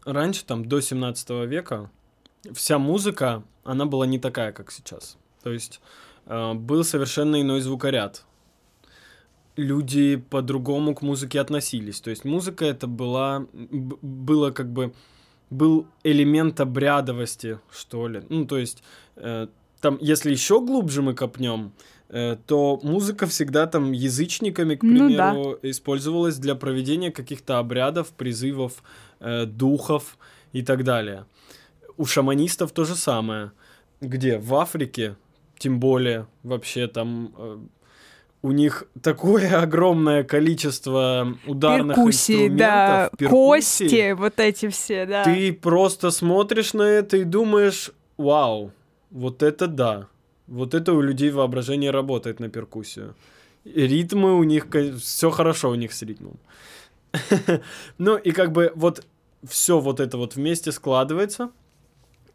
[0.05, 1.91] раньше, там, до 17 века,
[2.53, 5.17] вся музыка, она была не такая, как сейчас.
[5.45, 5.81] То есть
[6.27, 8.25] э, был совершенно иной звукоряд.
[9.55, 12.01] Люди по-другому к музыке относились.
[12.01, 14.93] То есть музыка это была, было как бы,
[15.51, 18.23] был элемент обрядовости, что ли.
[18.29, 18.83] Ну, то есть,
[19.17, 19.47] э,
[19.83, 21.73] там, если еще глубже мы копнем,
[22.09, 25.69] э, то музыка всегда там язычниками, к примеру, ну, да.
[25.71, 28.83] использовалась для проведения каких-то обрядов, призывов
[29.21, 30.17] э, духов
[30.53, 31.27] и так далее.
[31.97, 33.51] У шаманистов то же самое.
[34.01, 34.39] Где?
[34.39, 35.17] В Африке,
[35.59, 37.59] тем более, вообще там э,
[38.43, 43.85] у них такое огромное количество ударных перкуссии, инструментов, да, перкуссии.
[43.85, 45.25] кости, вот эти все, да.
[45.25, 48.73] Ты просто смотришь на это и думаешь, вау,
[49.13, 50.09] вот это да.
[50.47, 53.15] Вот это у людей воображение работает на перкуссию.
[53.65, 54.67] Ритмы у них,
[55.01, 56.39] все хорошо у них с ритмом.
[57.99, 59.07] Ну и как бы вот
[59.49, 61.51] все вот это вот вместе складывается,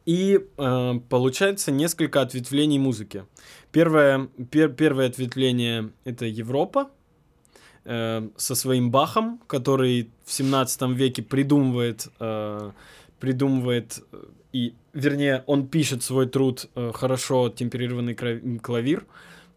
[0.06, 3.26] и э, получается несколько ответвлений музыки.
[3.72, 6.90] Первое, пер, первое ответвление это Европа
[7.84, 12.72] э, со своим Бахом, который в 17 веке придумывает, э,
[13.20, 13.99] придумывает
[14.54, 18.16] и, вернее, он пишет свой труд э, хорошо темперированный
[18.60, 19.06] клавир.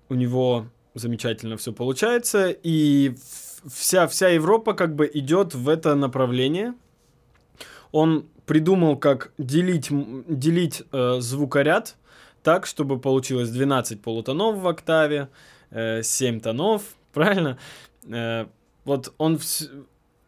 [0.08, 3.14] У него замечательно все получается, и
[3.66, 6.74] вся вся Европа как бы идет в это направление
[7.92, 11.96] он придумал, как делить, делить э, звукоряд
[12.42, 15.28] так, чтобы получилось 12 полутонов в октаве,
[15.70, 16.82] э, 7 тонов,
[17.12, 17.58] правильно?
[18.08, 18.46] Э,
[18.84, 19.38] вот он,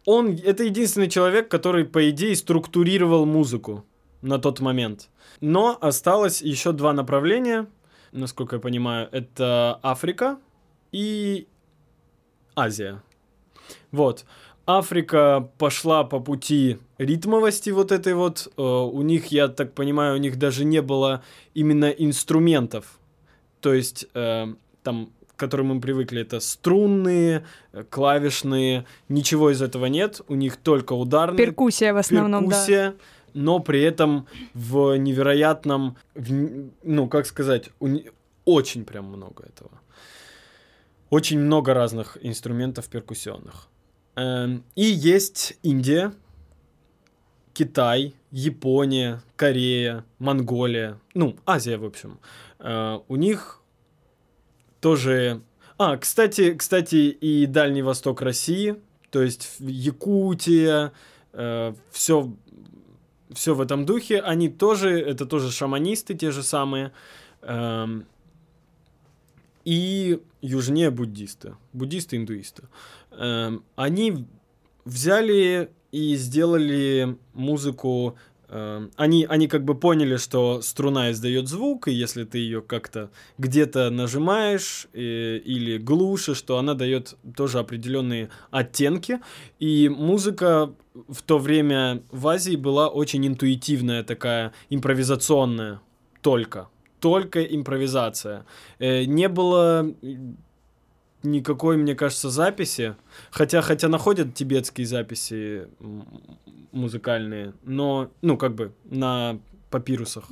[0.05, 3.85] он, это единственный человек, который, по идее, структурировал музыку
[4.23, 5.11] на тот момент.
[5.41, 7.67] Но осталось еще два направления,
[8.13, 10.39] насколько я понимаю, это Африка
[10.93, 11.47] и
[12.55, 13.03] Азия.
[13.91, 14.25] Вот.
[14.67, 18.53] Африка пошла по пути ритмовости вот этой вот.
[18.57, 21.23] Э, у них, я так понимаю, у них даже не было
[21.55, 22.99] именно инструментов.
[23.61, 29.87] То есть э, там, к которым мы привыкли, это струнные, э, клавишные, ничего из этого
[29.87, 30.21] нет.
[30.29, 31.39] У них только ударные.
[31.39, 32.97] Перкуссия в основном, перкуссия, да.
[33.35, 37.89] Но при этом в невероятном, в, ну как сказать, у,
[38.45, 39.71] очень прям много этого.
[41.11, 43.69] Очень много разных инструментов перкуссионных.
[44.17, 46.13] Эм, и есть Индия,
[47.53, 52.19] Китай, Япония, Корея, Монголия, ну, Азия, в общем.
[52.59, 53.61] Э, у них
[54.81, 55.43] тоже...
[55.79, 58.77] А, кстати, кстати, и Дальний Восток России,
[59.11, 60.93] то есть Якутия,
[61.33, 62.33] э, все,
[63.35, 66.93] все в этом духе, они тоже, это тоже шаманисты те же самые.
[67.43, 68.07] Эм,
[69.65, 72.65] и южнее буддисты, буддисты, индуисты.
[73.13, 74.27] Эм, они
[74.85, 78.17] взяли и сделали музыку.
[78.55, 83.11] Эм, они, они как бы поняли, что струна издает звук, и если ты ее как-то
[83.39, 89.21] где-то нажимаешь и, или глушишь, то она дает тоже определенные оттенки.
[89.59, 90.75] И музыка
[91.09, 95.81] в то время в Азии была очень интуитивная, такая импровизационная
[96.21, 96.69] только
[97.01, 98.47] только импровизация.
[98.79, 99.93] Э, не было
[101.23, 102.95] никакой, мне кажется, записи.
[103.31, 105.69] Хотя, хотя находят тибетские записи
[106.73, 109.39] музыкальные, но, ну, как бы на
[109.71, 110.29] папирусах.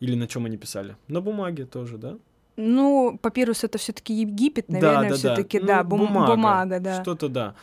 [0.00, 0.96] Или на чем они писали?
[1.08, 2.16] На бумаге тоже, да?
[2.56, 6.80] Ну, папирус это все-таки Египет, наверное, да, да, все-таки, да, да ну, бум- бумага, бумага,
[6.80, 7.02] да.
[7.02, 7.54] Что-то да.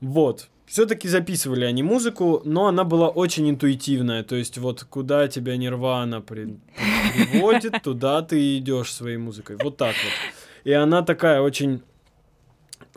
[0.00, 4.22] Вот все-таки записывали они музыку, но она была очень интуитивная.
[4.22, 6.58] То есть вот куда тебя Нирвана при...
[7.14, 9.56] приводит, туда ты идешь своей музыкой.
[9.62, 10.12] Вот так вот.
[10.68, 11.82] И она такая очень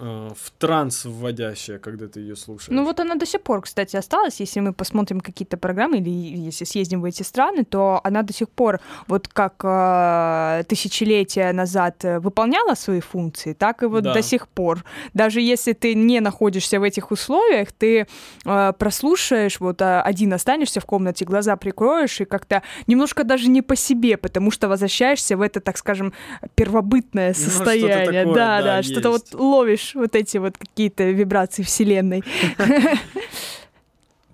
[0.01, 2.75] в транс вводящая, когда ты ее слушаешь.
[2.75, 4.39] Ну вот она до сих пор, кстати, осталась.
[4.39, 8.49] Если мы посмотрим какие-то программы или если съездим в эти страны, то она до сих
[8.49, 14.13] пор, вот как э, тысячелетия назад выполняла свои функции, так и вот да.
[14.13, 14.83] до сих пор.
[15.13, 18.07] Даже если ты не находишься в этих условиях, ты
[18.45, 23.61] э, прослушаешь, вот э, один останешься в комнате, глаза прикроешь и как-то немножко даже не
[23.61, 26.13] по себе, потому что возвращаешься в это, так скажем,
[26.55, 27.99] первобытное ну, состояние.
[27.99, 32.23] Ну, такое, да, да, да что-то вот ловишь вот эти вот какие-то вибрации Вселенной.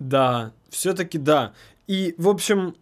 [0.00, 1.54] Да, все-таки да.
[1.88, 2.76] И, в общем,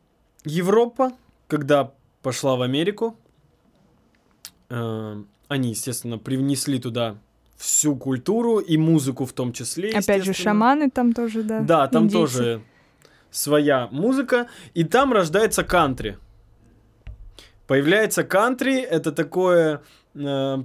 [0.44, 1.12] Европа,
[1.48, 3.18] когда пошла в Америку,
[4.68, 7.16] э, они, естественно, привнесли туда
[7.56, 9.90] всю культуру и музыку в том числе.
[9.90, 11.60] Опять же, шаманы там тоже, да.
[11.60, 12.18] Да, там Индейцы.
[12.18, 12.62] тоже
[13.30, 16.18] своя музыка, и там рождается кантри.
[17.66, 19.82] Появляется кантри, это такое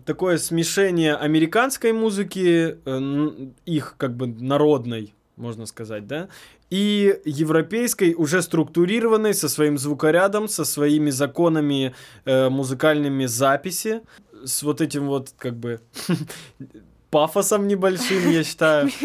[0.05, 6.29] такое смешение американской музыки, э, их как бы народной, можно сказать, да,
[6.69, 11.93] и европейской, уже структурированной, со своим звукорядом, со своими законами
[12.23, 14.01] э, музыкальными записи,
[14.45, 15.81] с вот этим вот как бы
[17.09, 18.89] пафосом небольшим, я считаю.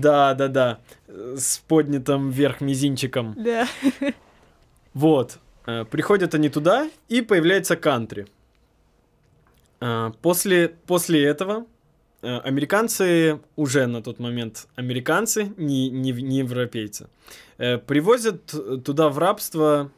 [0.00, 0.78] Да, да, да.
[1.08, 3.34] С поднятым вверх мизинчиком.
[3.36, 3.66] Да.
[4.94, 5.38] Вот.
[5.66, 8.26] Э, приходят они туда, и появляется кантри.
[9.84, 11.66] А, после, после этого
[12.22, 17.08] э, американцы, уже на тот момент американцы, не, не, не европейцы,
[17.58, 18.46] э, привозят
[18.84, 19.90] туда в рабство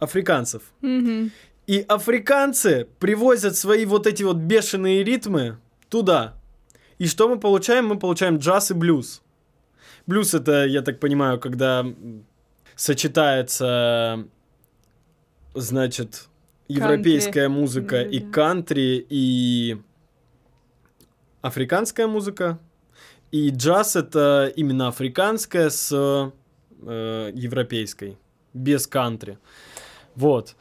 [0.00, 0.62] африканцев.
[0.82, 1.30] Mm-hmm.
[1.68, 5.58] И африканцы привозят свои вот эти вот бешеные ритмы
[5.88, 6.34] туда.
[6.98, 7.86] И что мы получаем?
[7.86, 9.22] Мы получаем джаз и блюз.
[10.08, 11.86] Блюз это, я так понимаю, когда
[12.74, 14.26] сочетается,
[15.54, 16.29] значит,
[16.72, 17.60] европейская кантри.
[17.60, 18.30] музыка да, и да.
[18.30, 19.80] кантри, и
[21.42, 22.58] африканская музыка.
[23.30, 28.18] И джаз это именно африканская с э, европейской,
[28.52, 29.38] без кантри.
[30.16, 30.56] Вот.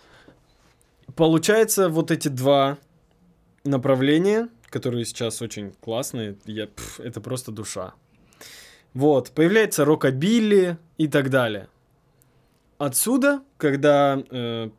[1.15, 2.77] Получается, вот эти два
[3.63, 7.93] направления, которые сейчас очень классные, я, пф, это просто душа.
[8.93, 11.67] Вот, появляется рокобилли и так далее.
[12.77, 14.69] Отсюда, когда э,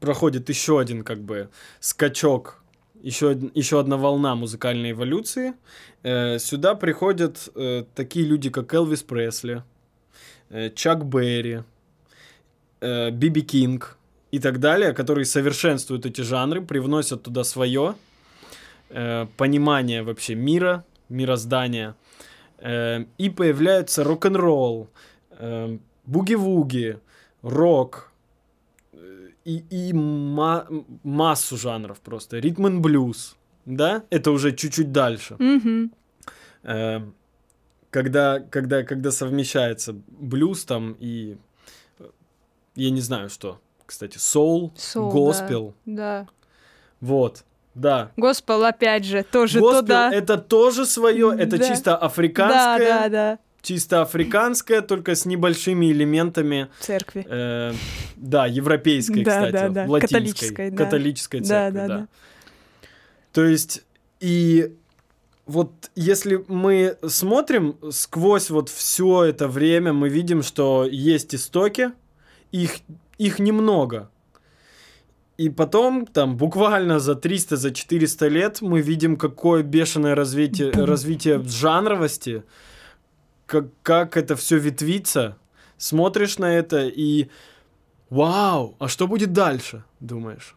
[0.00, 1.48] проходит еще один как бы
[1.80, 2.62] скачок,
[3.02, 5.54] еще, еще одна волна музыкальной эволюции.
[6.02, 9.62] Э, сюда приходят э, такие люди, как Элвис Пресли,
[10.50, 11.62] э, Чак Берри,
[12.80, 13.96] э, Биби Кинг
[14.32, 17.94] и так далее, которые совершенствуют эти жанры, привносят туда свое.
[18.90, 21.94] э, понимания вообще мира, мироздания.
[22.58, 24.88] Э, и появляются рок-н-ролл,
[25.30, 26.98] э, буги-вуги,
[27.42, 28.12] рок,
[29.46, 30.66] и, и ма-
[31.04, 32.38] массу жанров просто.
[32.38, 34.02] Ритм и блюз, да?
[34.10, 35.36] Это уже чуть-чуть дальше.
[35.38, 35.92] Мгм.
[36.64, 37.00] Э,
[37.90, 41.36] когда, когда, когда совмещается блюз там и
[42.00, 42.04] э,
[42.74, 46.26] я не знаю что, кстати, соул, госпел, Да.
[47.00, 47.44] вот,
[47.74, 48.10] да.
[48.16, 50.10] Госпел, опять же, тоже Госпел туда.
[50.12, 51.68] это тоже свое, это Да.
[51.68, 53.38] чисто Да, африканское, да, да.
[53.66, 57.26] Чисто африканское, только с небольшими элементами, Церкви.
[57.28, 57.72] э,
[58.16, 60.84] да, европейской, Да, кстати, да, да, латинской, католической, да.
[60.84, 61.98] католической Да, церкви, да, да.
[61.98, 62.08] да.
[63.32, 63.82] То есть
[64.20, 64.72] и
[65.46, 71.90] вот если мы смотрим сквозь вот все это время, мы видим, что есть истоки,
[72.52, 72.78] их,
[73.18, 74.10] их немного.
[75.36, 81.42] И потом, там, буквально за 300, за 400 лет мы видим, какое бешеное развитие, развитие
[81.42, 82.42] жанровости,
[83.46, 85.38] как, как это все ветвится.
[85.78, 87.28] Смотришь на это и
[88.10, 90.56] вау, а что будет дальше, думаешь?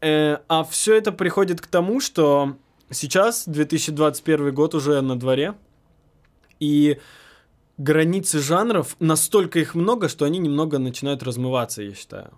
[0.00, 2.56] Э, а все это приходит к тому, что
[2.90, 5.54] сейчас 2021 год уже на дворе,
[6.58, 6.98] и
[7.78, 12.30] границы жанров настолько их много, что они немного начинают размываться, я считаю.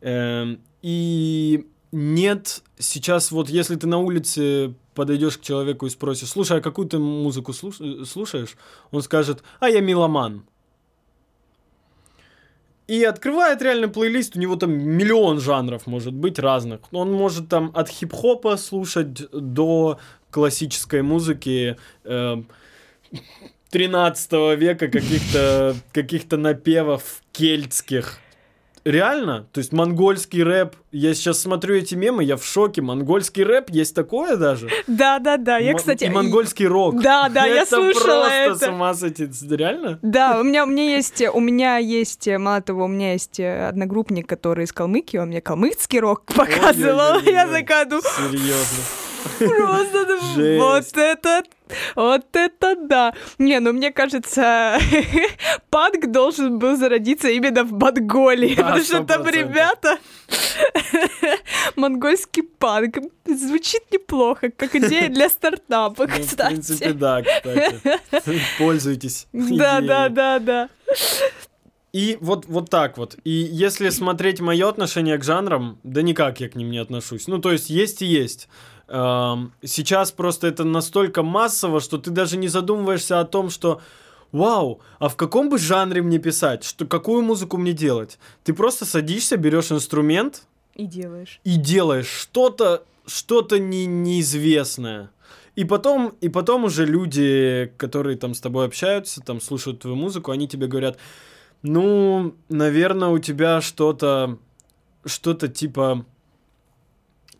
[0.00, 6.58] Эм, и нет сейчас вот, если ты на улице подойдешь к человеку и спросишь, слушай,
[6.58, 8.56] а какую ты музыку слуш- слушаешь?
[8.90, 10.42] Он скажет, а я меломан.
[12.88, 16.80] И открывает реально плейлист, у него там миллион жанров может быть разных.
[16.90, 20.00] Он может там от хип-хопа слушать до
[20.32, 22.42] классической музыки э,
[23.70, 28.18] 13 века, каких-то каких напевов кельтских.
[28.84, 29.46] Реально?
[29.52, 30.76] То есть монгольский рэп.
[30.90, 32.80] Я сейчас смотрю эти мемы, я в шоке.
[32.80, 34.70] Монгольский рэп есть такое даже?
[34.86, 35.58] Да, да, да.
[35.58, 36.04] Я, кстати...
[36.04, 37.00] И монгольский рок.
[37.02, 38.58] Да, да, я это слушала просто это.
[38.58, 39.28] с ума сойти.
[39.50, 39.98] Реально?
[40.02, 43.68] Да, у меня, у меня есть, у меня есть, мало того, у меня есть э,
[43.68, 49.07] одногруппник, который из Калмыкии, он мне калмыцкий рок показывал, я такая, ну, Серьезно.
[49.38, 50.18] Просто,
[50.58, 51.42] вот это,
[51.96, 53.14] вот это да.
[53.38, 54.78] Не, ну мне кажется,
[55.70, 59.30] панк должен был зародиться именно в Монголии, Да, потому что там 100%.
[59.32, 59.98] ребята,
[61.76, 67.80] монгольский панк, звучит неплохо, как идея для стартапа, Ну, в принципе, да, кстати.
[68.58, 69.26] Пользуйтесь.
[69.32, 70.68] Да, да, да, да.
[71.92, 73.16] И вот, вот так вот.
[73.24, 77.26] И если смотреть мое отношение к жанрам, да никак я к ним не отношусь.
[77.28, 78.48] Ну, то есть есть и есть.
[78.88, 83.80] Эм, Сейчас просто это настолько массово, что ты даже не задумываешься о том, что
[84.30, 86.62] Вау, а в каком бы жанре мне писать?
[86.62, 88.18] Что, какую музыку мне делать?
[88.44, 90.42] Ты просто садишься, берешь инструмент
[90.74, 91.40] И делаешь.
[91.44, 95.10] и делаешь что-то, что-то не, неизвестное.
[95.56, 100.30] И потом, и потом уже люди, которые там с тобой общаются, там слушают твою музыку,
[100.30, 100.98] они тебе говорят,
[101.62, 104.38] ну, наверное, у тебя что-то,
[105.06, 106.04] что-то типа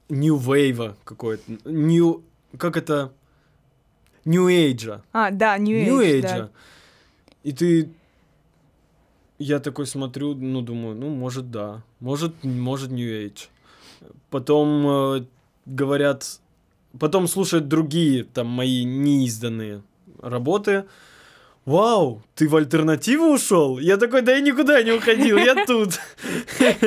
[0.09, 2.23] New Wave какое-то, New,
[2.57, 3.13] как это,
[4.25, 5.01] New Age.
[5.13, 6.23] А, да, New Age, New Age.
[6.23, 6.51] да.
[7.43, 7.91] И ты...
[9.39, 11.83] Я такой смотрю, ну, думаю, ну, может, да.
[12.01, 13.49] Может, может, New Age.
[14.31, 15.25] Потом э,
[15.65, 16.41] говорят...
[16.99, 19.83] Потом слушают другие, там, мои неизданные
[20.21, 20.85] работы.
[21.65, 23.79] Вау, ты в альтернативу ушел?
[23.79, 26.01] Я такой, да я никуда не уходил, я тут.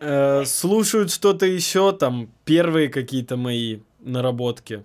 [0.00, 4.84] Э, Слушают что-то еще, там, первые какие-то мои наработки.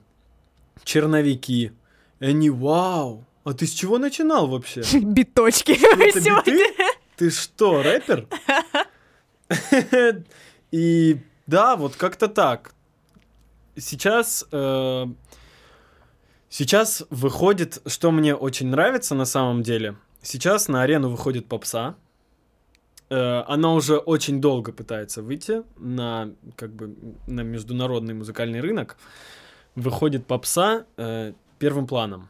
[0.84, 1.72] Черновики.
[2.20, 4.82] Они, вау, а ты с чего начинал вообще?
[5.02, 5.74] Биточки.
[5.76, 6.66] Сегодня.
[7.16, 8.28] Ты что, рэпер?
[10.72, 12.74] И да, вот как-то так.
[13.76, 15.06] Сейчас, э,
[16.50, 19.96] сейчас выходит, что мне очень нравится на самом деле.
[20.22, 21.96] Сейчас на арену выходит попса.
[23.14, 26.96] Э, она уже очень долго пытается выйти на как бы
[27.28, 28.98] на международный музыкальный рынок.
[29.76, 32.30] Выходит попса э, первым планом.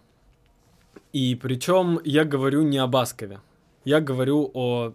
[1.14, 3.40] И причем я говорю не о Баскове.
[3.86, 4.94] Я говорю о...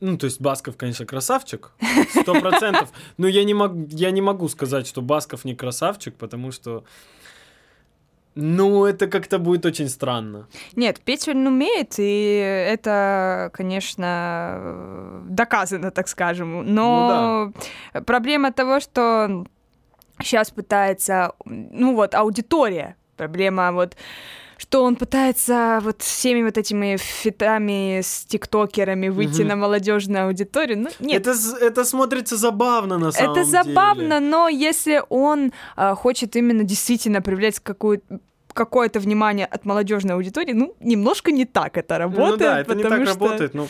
[0.00, 1.72] Ну, то есть Басков, конечно, красавчик,
[2.10, 2.90] сто процентов.
[3.18, 6.84] Но я не, мог, я не могу сказать, что Басков не красавчик, потому что...
[8.40, 10.46] Ну, это как-то будет очень странно.
[10.76, 12.36] Нет, петь он умеет, и
[12.72, 16.72] это, конечно, доказано, так скажем.
[16.74, 17.52] Но
[18.06, 19.44] проблема того, что
[20.22, 22.94] сейчас пытается, ну вот, аудитория.
[23.16, 23.96] Проблема вот
[24.60, 29.48] что он пытается вот всеми вот этими фитами с тиктокерами выйти Мгм.
[29.48, 30.78] на молодежную аудиторию.
[30.78, 34.20] Ну, нет, Это, это смотрится забавно на самом это забавно, деле.
[34.20, 38.02] но если он а, хочет именно действительно привлечь какую
[38.58, 42.30] какое-то внимание от молодежной аудитории, ну, немножко не так это работает.
[42.30, 43.54] ну да, это не так что- работает.
[43.54, 43.68] Ну,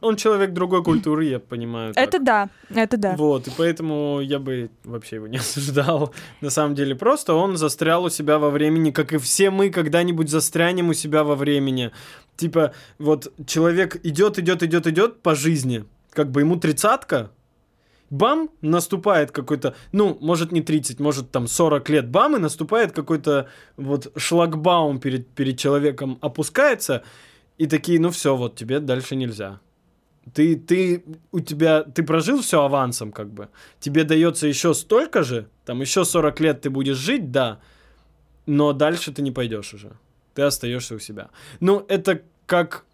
[0.00, 1.92] он человек другой культуры, я понимаю.
[1.94, 2.04] так.
[2.08, 3.14] Это да, это да.
[3.16, 6.12] Вот, и поэтому я бы вообще его не осуждал.
[6.40, 10.28] На самом деле, просто он застрял у себя во времени, как и все мы когда-нибудь
[10.28, 11.90] застрянем у себя во времени.
[12.36, 17.30] Типа, вот человек идет, идет, идет, идет по жизни, как бы ему тридцатка,
[18.10, 23.48] бам, наступает какой-то, ну, может не 30, может там 40 лет, бам, и наступает какой-то
[23.76, 27.02] вот шлагбаум перед, перед человеком, опускается,
[27.58, 29.60] и такие, ну все, вот тебе дальше нельзя.
[30.34, 33.48] Ты, ты, у тебя, ты прожил все авансом, как бы.
[33.80, 37.60] Тебе дается еще столько же, там еще 40 лет ты будешь жить, да,
[38.46, 39.92] но дальше ты не пойдешь уже.
[40.34, 41.30] Ты остаешься у себя.
[41.60, 42.84] Ну, это как,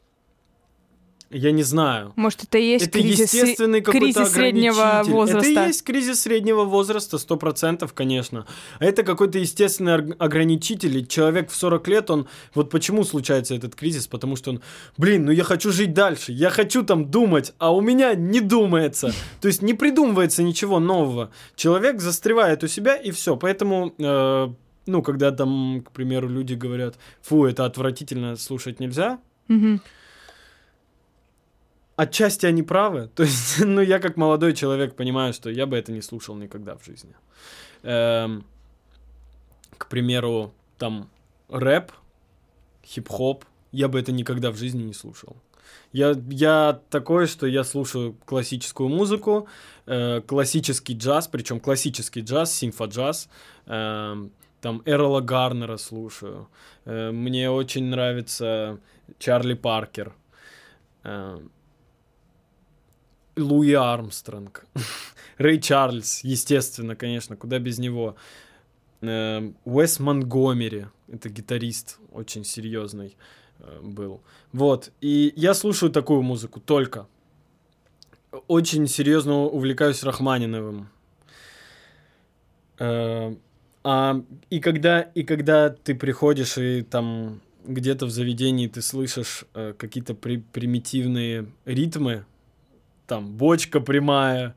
[1.30, 2.12] я не знаю.
[2.16, 5.50] Может, это и есть это кризис, естественный кризис среднего возраста.
[5.50, 8.46] Это и есть кризис среднего возраста, сто процентов, конечно.
[8.78, 10.98] А это какой-то естественный ограничитель.
[10.98, 12.28] И человек в 40 лет, он...
[12.54, 14.06] Вот почему случается этот кризис?
[14.06, 14.62] Потому что он,
[14.96, 19.12] блин, ну я хочу жить дальше, я хочу там думать, а у меня не думается.
[19.40, 21.30] То есть не придумывается ничего нового.
[21.56, 23.36] Человек застревает у себя, и все.
[23.36, 23.92] Поэтому...
[23.98, 24.48] э,
[24.86, 29.18] ну, когда там, к примеру, люди говорят, фу, это отвратительно, слушать нельзя,
[29.48, 29.80] Мгм.
[31.96, 33.08] Отчасти они правы.
[33.14, 36.76] То есть, ну, я как молодой человек понимаю, что я бы это не слушал никогда
[36.76, 37.14] в жизни.
[37.82, 38.44] Эм,
[39.78, 41.08] к примеру, там
[41.48, 41.92] рэп,
[42.84, 45.36] хип-хоп, я бы это никогда в жизни не слушал.
[45.92, 49.48] Я, я такой, что я слушаю классическую музыку,
[49.86, 53.28] э, классический джаз, причем классический джаз, симфоджаз,
[53.66, 56.48] эм, там Эрла Гарнера слушаю.
[56.84, 58.78] Э, мне очень нравится
[59.18, 60.14] Чарли Паркер.
[61.04, 61.50] Эм,
[63.36, 64.66] Луи Армстронг,
[65.38, 68.16] Рэй Чарльз, естественно, конечно, куда без него.
[69.00, 73.16] Эм, Уэс Монгомери, это гитарист очень серьезный
[73.58, 74.22] э, был.
[74.52, 77.06] Вот, и я слушаю такую музыку только.
[78.48, 80.88] Очень серьезно увлекаюсь Рахманиновым.
[82.78, 83.34] Э,
[83.82, 89.74] а, и, когда, и когда ты приходишь и там где-то в заведении ты слышишь э,
[89.76, 92.24] какие-то при- примитивные ритмы,
[93.06, 94.54] там бочка прямая,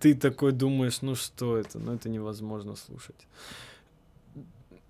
[0.00, 3.26] ты такой думаешь, ну что это, ну это невозможно слушать.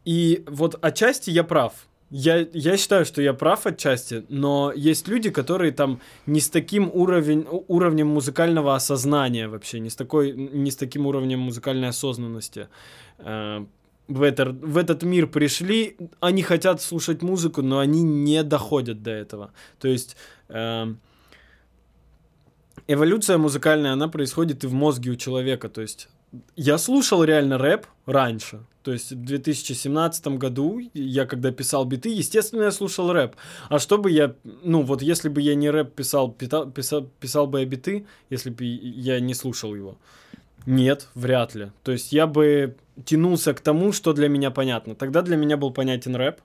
[0.04, 1.72] И вот отчасти я прав.
[2.10, 6.88] Я, я считаю, что я прав отчасти, но есть люди, которые там не с таким
[6.94, 12.68] уровень, уровнем музыкального осознания вообще, не с, такой, не с таким уровнем музыкальной осознанности
[13.18, 13.66] э,
[14.06, 15.96] в, это, в этот мир пришли.
[16.20, 19.52] Они хотят слушать музыку, но они не доходят до этого.
[19.80, 20.16] То есть
[20.48, 20.94] э,
[22.89, 25.68] эволюция музыкальная, она происходит и в мозге у человека.
[25.68, 26.09] То есть
[26.57, 28.61] я слушал реально рэп раньше.
[28.82, 33.34] То есть в 2017 году я когда писал биты, естественно, я слушал рэп.
[33.68, 37.61] А чтобы я, ну вот если бы я не рэп писал, пита- писал, писал бы
[37.61, 39.99] я биты, если бы я не слушал его.
[40.66, 41.70] Нет, вряд ли.
[41.82, 44.95] То есть я бы тянулся к тому, что для меня понятно.
[44.95, 46.41] Тогда для меня был понятен рэп,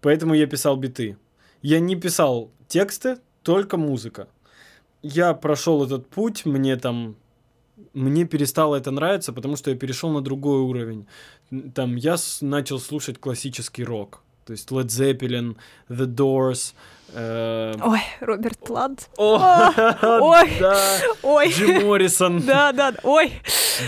[0.00, 1.16] поэтому я писал биты.
[1.62, 4.28] Я не писал тексты, только музыка.
[5.02, 7.16] Я прошел этот путь, мне там
[7.94, 11.06] мне перестало это нравиться, потому что я перешел на другой уровень.
[11.74, 14.22] Там я начал слушать классический рок.
[14.46, 15.56] То есть Led Zeppelin,
[15.88, 16.74] The Doors.
[17.12, 19.10] э, Ой, Роберт Плант.
[19.16, 19.36] О,
[20.20, 20.50] ой.
[20.58, 20.76] да,
[21.22, 22.40] Ой, Джим Моррисон.
[22.46, 23.32] да, да, ой.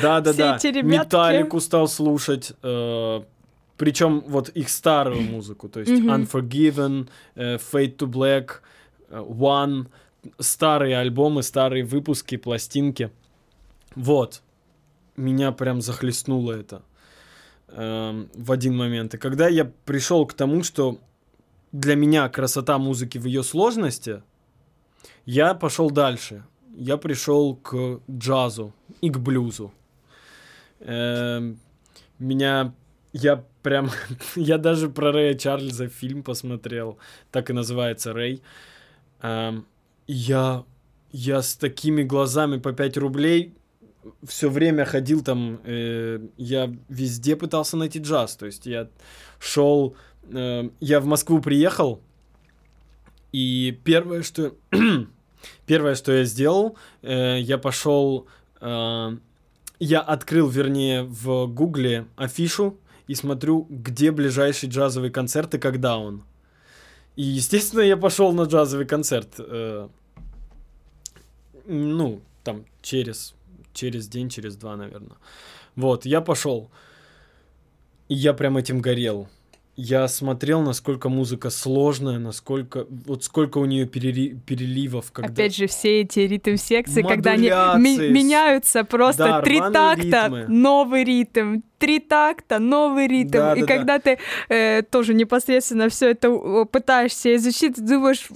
[0.02, 0.58] Да, да, да.
[0.82, 2.52] Металлику стал слушать.
[3.76, 5.92] причем вот их старую музыку, то есть.
[5.92, 8.60] Unforgiven, э, Fade to Black,
[9.10, 9.86] э, One,
[10.38, 13.10] старые альбомы, старые выпуски, пластинки.
[13.94, 14.42] Вот.
[15.16, 16.82] Меня прям захлестнуло это
[17.68, 19.14] эм, в один момент.
[19.14, 20.98] И когда я пришел к тому, что
[21.72, 24.22] для меня красота музыки в ее сложности,
[25.24, 26.44] я пошел дальше.
[26.74, 29.72] Я пришел к джазу и к блюзу.
[30.80, 31.60] Эм,
[32.18, 32.74] меня
[33.12, 33.90] я прям
[34.36, 36.98] я даже про Рэя Чарльза фильм посмотрел,
[37.30, 38.42] так и называется Рэй.
[39.20, 39.66] Эм,
[40.06, 40.64] я
[41.12, 43.54] я с такими глазами по 5 рублей
[44.24, 48.88] все время ходил там, э, я везде пытался найти джаз, то есть я
[49.38, 49.94] шел,
[50.24, 52.00] э, я в Москву приехал,
[53.32, 54.54] и первое, что
[55.66, 58.26] первое, что я сделал, э, я пошел,
[58.60, 59.16] э,
[59.78, 66.24] я открыл, вернее, в Гугле афишу и смотрю, где ближайший джазовый концерт и когда он.
[67.16, 69.34] И, естественно, я пошел на джазовый концерт.
[69.38, 69.88] Э,
[71.66, 73.34] ну, там, через,
[73.72, 75.16] через день, через два, наверное.
[75.76, 76.70] Вот, я пошел.
[78.08, 79.28] И я прям этим горел
[79.74, 85.12] я смотрел, насколько музыка сложная, насколько вот сколько у нее перери, переливов.
[85.12, 85.32] Когда...
[85.32, 90.44] Опять же, все эти ритм-секции, когда они ми- меняются просто да, три такта, ритмы.
[90.48, 93.32] новый ритм, три такта, новый ритм.
[93.32, 94.00] Да, и да, когда да.
[94.00, 94.18] ты
[94.50, 96.30] э, тоже непосредственно все это
[96.66, 98.28] пытаешься изучить, ты думаешь,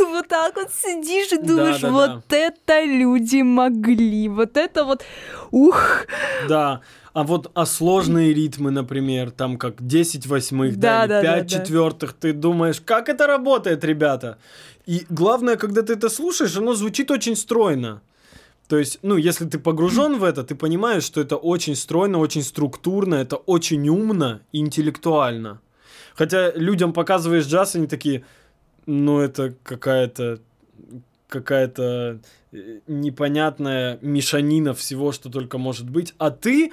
[0.00, 2.36] вот так вот сидишь и думаешь, да, да, вот да.
[2.36, 5.04] это люди могли, вот это вот,
[5.52, 6.06] ух.
[6.48, 6.80] Да.
[7.12, 11.58] А вот а сложные ритмы, например, там как 10 восьмых, да, да, или 5 да,
[11.58, 14.38] четвертых, ты думаешь, как это работает, ребята?
[14.86, 18.02] И главное, когда ты это слушаешь, оно звучит очень стройно.
[18.68, 22.44] То есть, ну, если ты погружен в это, ты понимаешь, что это очень стройно, очень
[22.44, 25.60] структурно, это очень умно и интеллектуально.
[26.14, 28.24] Хотя людям показываешь джаз, они такие,
[28.86, 30.38] ну, это какая-то
[31.30, 32.20] какая-то
[32.52, 36.14] э, непонятная мешанина всего, что только может быть.
[36.18, 36.72] А ты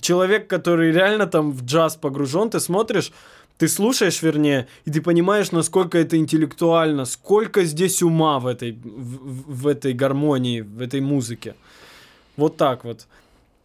[0.00, 3.12] человек, который реально там в джаз погружен, ты смотришь,
[3.58, 9.62] ты слушаешь, вернее, и ты понимаешь, насколько это интеллектуально, сколько здесь ума в этой, в,
[9.62, 11.54] в этой гармонии, в этой музыке.
[12.36, 13.06] Вот так вот.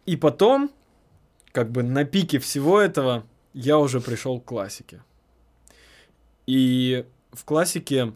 [0.06, 0.70] И потом,
[1.52, 3.24] как бы на пике всего этого,
[3.54, 5.02] я уже пришел к классике.
[6.46, 8.12] И в классике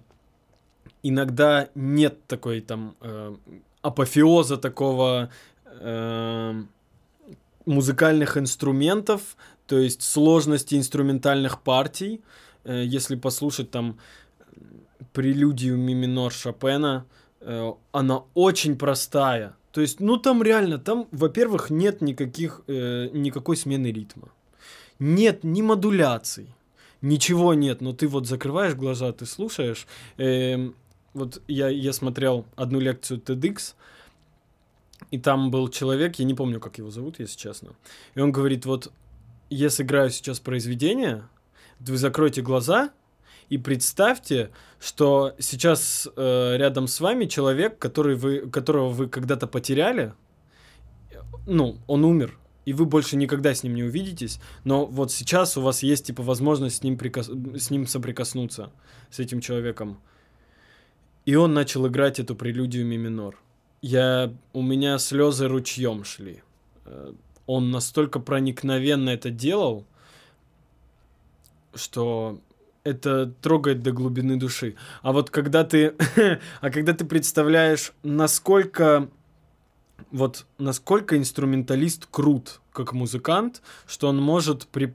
[1.02, 3.34] иногда нет такой там э,
[3.82, 5.30] апофеоза такого
[5.64, 6.62] э,
[7.66, 9.36] музыкальных инструментов,
[9.66, 12.20] то есть сложности инструментальных партий.
[12.64, 13.98] Э, если послушать там
[15.12, 17.04] прелюдию ми минор Шопена,
[17.40, 19.56] э, она очень простая.
[19.72, 24.28] То есть, ну там реально, там, во-первых, нет никаких, э, никакой смены ритма.
[24.98, 26.54] Нет ни модуляций,
[27.00, 27.80] ничего нет.
[27.80, 29.86] Но ты вот закрываешь глаза, ты слушаешь.
[30.18, 30.70] Э,
[31.14, 33.74] вот я, я смотрел одну лекцию TEDx,
[35.10, 37.70] и там был человек, я не помню, как его зовут, если честно.
[38.14, 38.92] И он говорит, вот
[39.50, 41.28] я сыграю сейчас произведение,
[41.80, 42.92] вы закройте глаза
[43.48, 44.50] и представьте,
[44.80, 50.14] что сейчас э, рядом с вами человек, который вы, которого вы когда-то потеряли,
[51.46, 55.60] ну, он умер, и вы больше никогда с ним не увидитесь, но вот сейчас у
[55.60, 57.28] вас есть типа возможность с ним, прикос...
[57.28, 58.70] с ним соприкоснуться,
[59.10, 60.00] с этим человеком.
[61.24, 63.42] И он начал играть эту прелюдию ми минор
[63.82, 66.42] я, у меня слезы ручьем шли.
[66.86, 67.12] Э,
[67.46, 69.84] он настолько проникновенно это делал,
[71.74, 72.40] что
[72.84, 74.76] это трогает до глубины души.
[75.02, 75.94] А вот когда ты,
[76.60, 79.08] а когда ты представляешь, насколько
[80.12, 84.94] вот насколько инструменталист крут как музыкант, что он может при,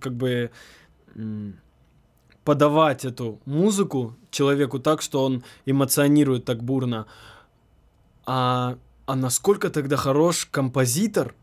[0.00, 0.50] как бы
[2.50, 7.06] подавать эту музыку человеку так, что он эмоционирует так бурно
[8.26, 8.76] а,
[9.06, 11.36] а насколько тогда хорош композитор,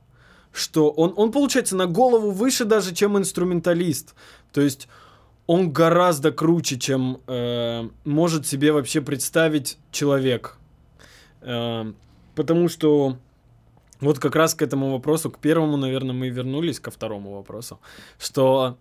[0.52, 4.16] что он, он получается на голову выше даже, чем инструменталист.
[4.52, 4.90] То есть
[5.46, 10.58] он гораздо круче, чем э, может себе вообще представить человек.
[11.40, 11.86] Э,
[12.36, 13.18] потому что
[14.02, 17.80] вот как раз к этому вопросу, к первому, наверное, мы вернулись, ко второму вопросу,
[18.20, 18.76] что,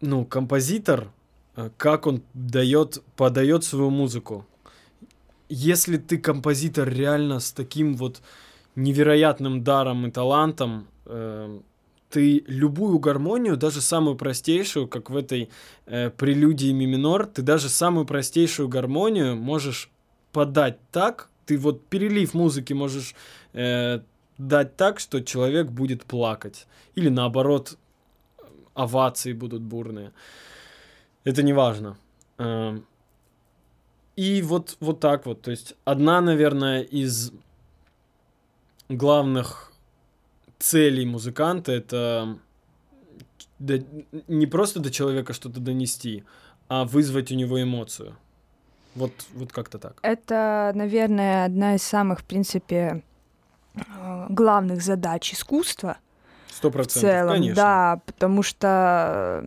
[0.00, 1.08] ну, композитор,
[1.56, 4.46] э, как он дает, подает свою музыку,
[5.48, 8.20] если ты композитор реально с таким вот
[8.74, 11.60] невероятным даром и талантом, э,
[12.10, 15.50] ты любую гармонию, даже самую простейшую, как в этой
[15.86, 19.90] э, прелюдии ми минор, ты даже самую простейшую гармонию можешь
[20.32, 23.14] подать так, ты вот перелив музыки можешь
[23.52, 24.00] э,
[24.38, 26.66] дать так, что человек будет плакать.
[26.94, 27.76] Или наоборот,
[28.76, 30.12] овации будут бурные.
[31.24, 31.96] Это не важно.
[32.38, 32.78] Э,
[34.16, 35.42] и вот, вот так вот.
[35.42, 37.32] То есть одна, наверное, из
[38.88, 39.72] главных
[40.58, 42.38] целей музыканта это
[44.28, 46.24] не просто до человека что-то донести,
[46.68, 48.16] а вызвать у него эмоцию.
[48.94, 49.98] Вот, вот как-то так.
[50.02, 53.02] Это, наверное, одна из самых, в принципе,
[53.74, 55.98] э, главных задач искусства.
[56.56, 57.54] Сто процентов, конечно.
[57.54, 59.44] Да, потому что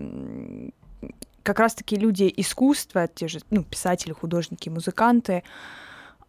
[1.42, 5.42] как раз-таки люди искусства, те же ну, писатели, художники, музыканты,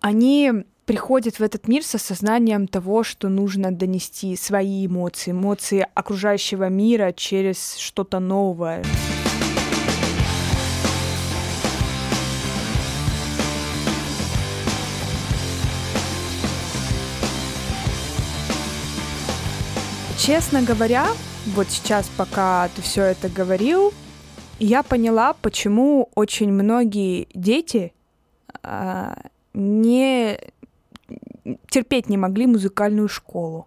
[0.00, 6.70] они приходят в этот мир с осознанием того, что нужно донести свои эмоции, эмоции окружающего
[6.70, 8.82] мира через что-то новое.
[20.30, 21.08] Честно говоря,
[21.56, 23.92] вот сейчас, пока ты все это говорил,
[24.60, 27.92] я поняла, почему очень многие дети
[28.62, 29.16] а,
[29.54, 30.38] не
[31.68, 33.66] терпеть не могли музыкальную школу.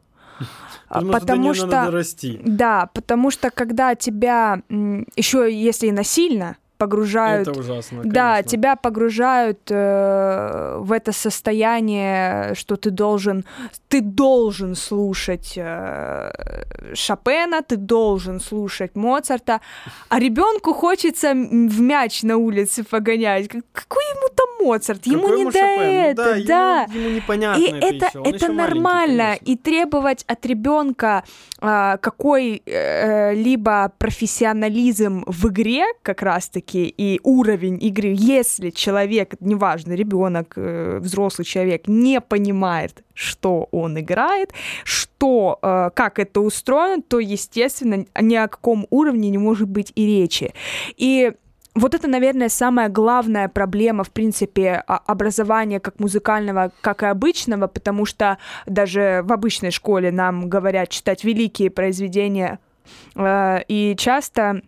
[0.88, 2.40] Потому, потому что, что надо расти.
[2.46, 4.62] да, потому что когда тебя
[5.18, 7.48] еще если и насильно погружают.
[7.48, 8.02] Это ужасно.
[8.04, 8.50] Да, конечно.
[8.50, 13.46] тебя погружают э, в это состояние, что ты должен,
[13.88, 16.32] ты должен слушать э,
[16.94, 19.62] Шопена, ты должен слушать Моцарта,
[20.10, 23.48] а ребенку хочется в мяч на улице погонять.
[23.48, 25.06] Какой ему там Моцарт?
[25.06, 25.78] Ему Какой не ему до Шопен?
[25.78, 26.46] Ну это, да.
[26.46, 26.82] да.
[26.94, 28.22] Ему, ему непонятно И это, это.
[28.22, 29.38] Он это нормально.
[29.42, 31.24] И требовать от ребенка
[31.66, 41.00] а, какой-либо профессионализм в игре, как раз-таки, и уровень игры, если человек, неважно, ребенок, э,
[41.00, 44.54] взрослый человек, не понимает, что он играет,
[44.84, 50.06] что, э, как это устроено, то, естественно, ни о каком уровне не может быть и
[50.06, 50.54] речи.
[50.98, 51.32] И
[51.76, 58.06] вот это, наверное, самая главная проблема, в принципе, образования как музыкального, как и обычного, потому
[58.06, 62.60] что даже в обычной школе нам говорят читать великие произведения,
[63.16, 64.62] э, и часто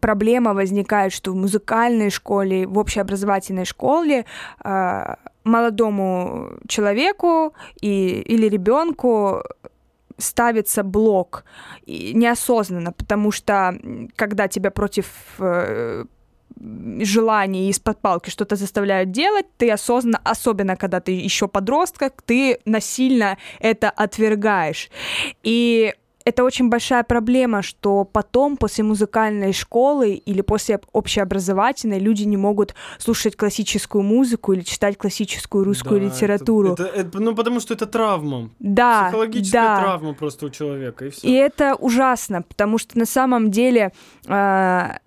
[0.00, 4.24] проблема возникает, что в музыкальной школе, в общеобразовательной школе
[4.64, 5.14] э,
[5.44, 9.42] молодому человеку и, или ребенку
[10.18, 11.44] ставится блок
[11.86, 13.74] и неосознанно, потому что
[14.16, 15.06] когда тебя против
[15.38, 16.04] э,
[17.00, 23.38] желаний из-под палки что-то заставляют делать, ты осознанно, особенно когда ты еще подросток, ты насильно
[23.60, 24.90] это отвергаешь.
[25.42, 32.36] И это очень большая проблема, что потом, после музыкальной школы или после общеобразовательной, люди не
[32.36, 36.72] могут слушать классическую музыку или читать классическую русскую Да, это- литературу.
[36.74, 38.50] Это, это- ну, потому что это травма.
[38.58, 39.80] да, Психологическая да.
[39.80, 41.26] травма просто у человека, и все.
[41.26, 43.92] И это ужасно, потому что на самом деле,
[44.28, 44.98] а,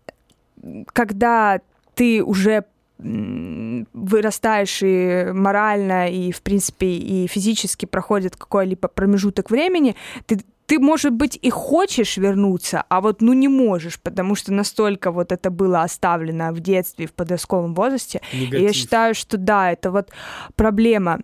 [0.94, 1.60] когда
[1.96, 2.64] ты уже
[3.00, 9.96] вырастаешь и морально, и, в принципе, и физически проходит какой-либо промежуток времени,
[10.26, 15.12] ты ты, может быть, и хочешь вернуться, а вот ну не можешь, потому что настолько
[15.12, 18.22] вот это было оставлено в детстве, в подростковом возрасте.
[18.32, 20.10] И я считаю, что да, это вот
[20.56, 21.20] проблема.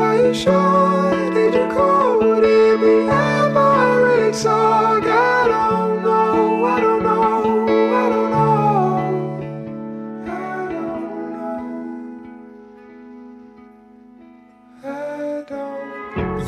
[0.00, 1.32] Are you sure?
[1.34, 2.18] Did you call?
[2.20, 4.28] Would it be ever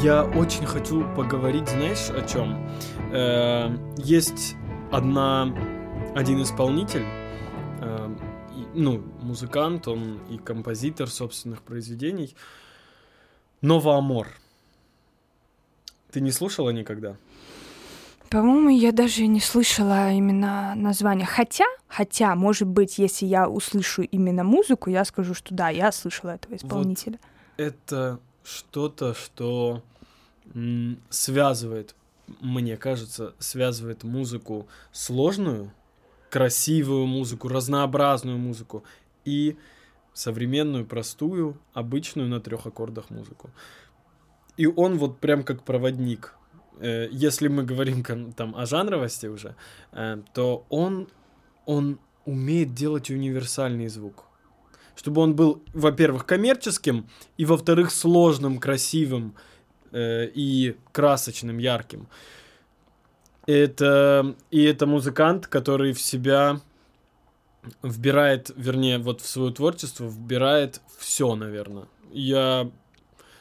[0.03, 2.67] Я очень хочу поговорить, знаешь, о чем?
[3.99, 4.55] есть
[4.93, 5.53] одна,
[6.15, 7.05] один исполнитель,
[7.81, 8.17] э,
[8.57, 12.35] и- ну, музыкант, он и композитор собственных произведений,
[13.63, 14.29] Нова Амор.
[16.13, 17.17] Ты не слушала никогда?
[18.31, 21.27] По-моему, я даже не слышала именно название.
[21.27, 26.31] Хотя, хотя, может быть, если я услышу именно музыку, я скажу, что да, я слышала
[26.31, 27.19] этого исполнителя.
[27.57, 29.83] Это что-то, что
[31.11, 31.95] связывает,
[32.41, 35.73] мне кажется, связывает музыку сложную,
[36.31, 38.85] красивую музыку, разнообразную музыку
[39.25, 39.57] и
[40.15, 43.51] современную, простую, обычную на трех аккордах музыку.
[44.57, 46.35] И он вот прям как проводник.
[46.79, 49.57] Э, Если мы говорим там о жанровости уже,
[49.93, 51.09] э, то он,
[51.67, 54.25] он умеет делать универсальный звук.
[54.95, 59.35] Чтобы он был, во-первых, коммерческим, и, во-вторых, сложным, красивым
[59.93, 62.09] э, и красочным, ярким.
[63.47, 66.61] Это, и это музыкант, который в себя
[67.83, 71.87] вбирает, вернее, вот в свое творчество вбирает все, наверное.
[72.13, 72.71] Я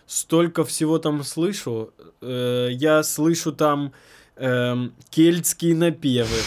[0.06, 1.94] столько всего там слышу.
[2.22, 3.94] Э, я слышу там
[4.36, 6.42] эм, кельтские напевы.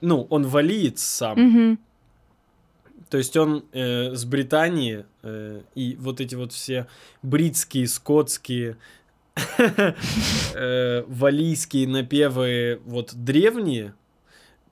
[0.00, 1.38] Ну, он валиец сам.
[1.38, 1.78] Мгм.
[3.16, 6.86] То есть он э, с Британии, э, и вот эти вот все
[7.22, 8.76] бритские, скотские,
[9.56, 13.94] э, валийские напевы, вот древние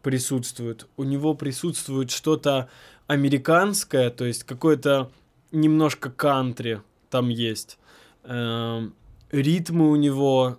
[0.03, 0.89] присутствуют.
[0.99, 2.69] У него присутствует что-то
[3.07, 5.11] американское, то есть какое-то
[5.51, 7.79] немножко кантри там есть.
[8.25, 8.95] Эм,
[9.31, 10.59] ритмы у него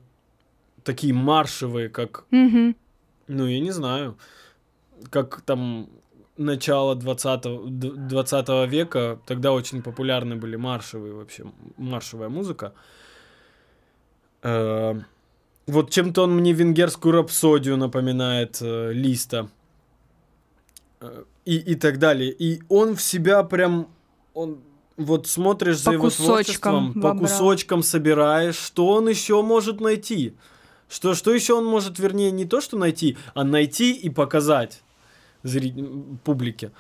[0.84, 4.18] такие маршевые, как ну, я не знаю.
[5.12, 5.88] Как там
[6.38, 11.46] начало 20, 20 века, тогда очень популярны были маршевые вообще,
[11.78, 12.74] маршевая музыка.
[14.44, 14.96] Э,
[15.68, 19.48] Вот чем-то он мне венгерскую рапсодию напоминает э, Листа.
[21.02, 22.32] Э, И, и так далее.
[22.32, 23.88] И он в себя прям...
[24.34, 24.60] Он,
[24.98, 27.20] вот смотришь за По его кусочкам творчеством, по вобрал.
[27.20, 30.34] кусочкам собираешь, что он еще может найти
[30.88, 34.84] Что, что еще он может, вернее, не то, что найти, а найти и показать
[35.46, 35.74] зри...
[36.24, 36.72] публике.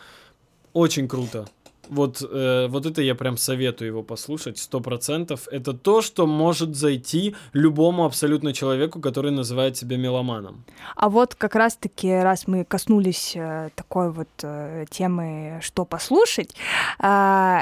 [0.73, 1.45] Очень круто.
[1.89, 5.47] Вот, э, вот это я прям советую его послушать, сто процентов.
[5.51, 10.63] Это то, что может зайти любому абсолютно человеку, который называет себя меломаном.
[10.95, 16.55] А вот как раз-таки, раз мы коснулись э, такой вот э, темы, что послушать,
[16.99, 17.61] э,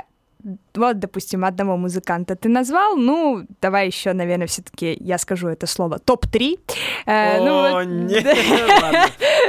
[0.73, 5.99] вот, допустим, одного музыканта ты назвал, ну, давай еще, наверное, все-таки я скажу это слово
[5.99, 6.59] топ-3.
[7.05, 7.85] Э, ну, О, вот...
[7.85, 8.25] нет,
[8.81, 9.05] ладно.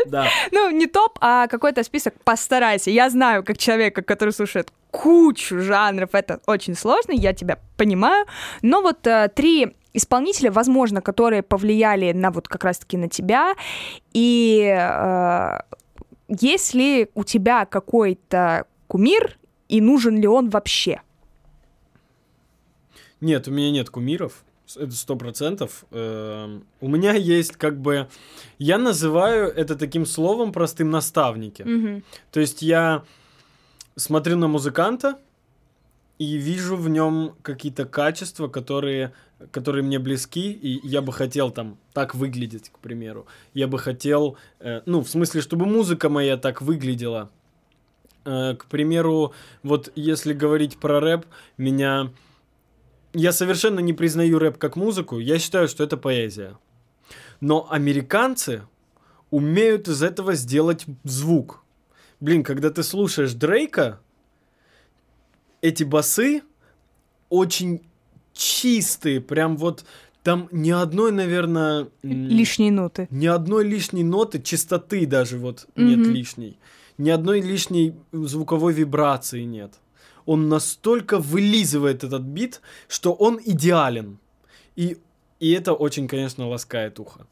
[0.06, 0.28] Да.
[0.52, 2.90] Ну, не топ, а какой-то список постарайся.
[2.90, 8.26] Я знаю, как человека, который слушает кучу жанров, это очень сложно, я тебя понимаю,
[8.62, 13.54] но вот э, три исполнителя, возможно, которые повлияли на вот как раз-таки на тебя,
[14.12, 15.58] и э,
[16.28, 19.36] есть ли у тебя какой-то кумир
[19.68, 21.00] и нужен ли он вообще?
[23.20, 24.44] Нет, у меня нет кумиров.
[24.76, 25.84] Это сто процентов.
[25.90, 28.08] Эм, у меня есть как бы...
[28.58, 31.62] Я называю это таким словом простым наставники.
[31.62, 32.02] Угу.
[32.32, 33.04] То есть я
[33.96, 35.18] смотрю на музыканта
[36.18, 39.12] и вижу в нем какие-то качества, которые,
[39.50, 43.26] которые мне близки, и я бы хотел там так выглядеть, к примеру.
[43.52, 47.30] Я бы хотел, э, ну, в смысле, чтобы музыка моя так выглядела.
[48.24, 52.10] Э, к примеру, вот если говорить про рэп, меня...
[53.12, 56.58] Я совершенно не признаю рэп как музыку, я считаю, что это поэзия.
[57.40, 58.62] Но американцы
[59.30, 61.62] умеют из этого сделать звук.
[62.18, 64.00] Блин, когда ты слушаешь Дрейка,
[65.60, 66.42] эти басы
[67.28, 67.82] очень
[68.32, 69.84] чистые, прям вот
[70.24, 71.88] там ни одной, наверное...
[72.02, 73.06] Лишней ноты.
[73.10, 75.84] Ни одной лишней ноты, чистоты даже вот mm-hmm.
[75.84, 76.58] нет лишней
[76.98, 79.74] ни одной лишней звуковой вибрации нет.
[80.26, 84.18] Он настолько вылизывает этот бит, что он идеален.
[84.76, 84.96] И,
[85.40, 87.26] и это очень, конечно, ласкает ухо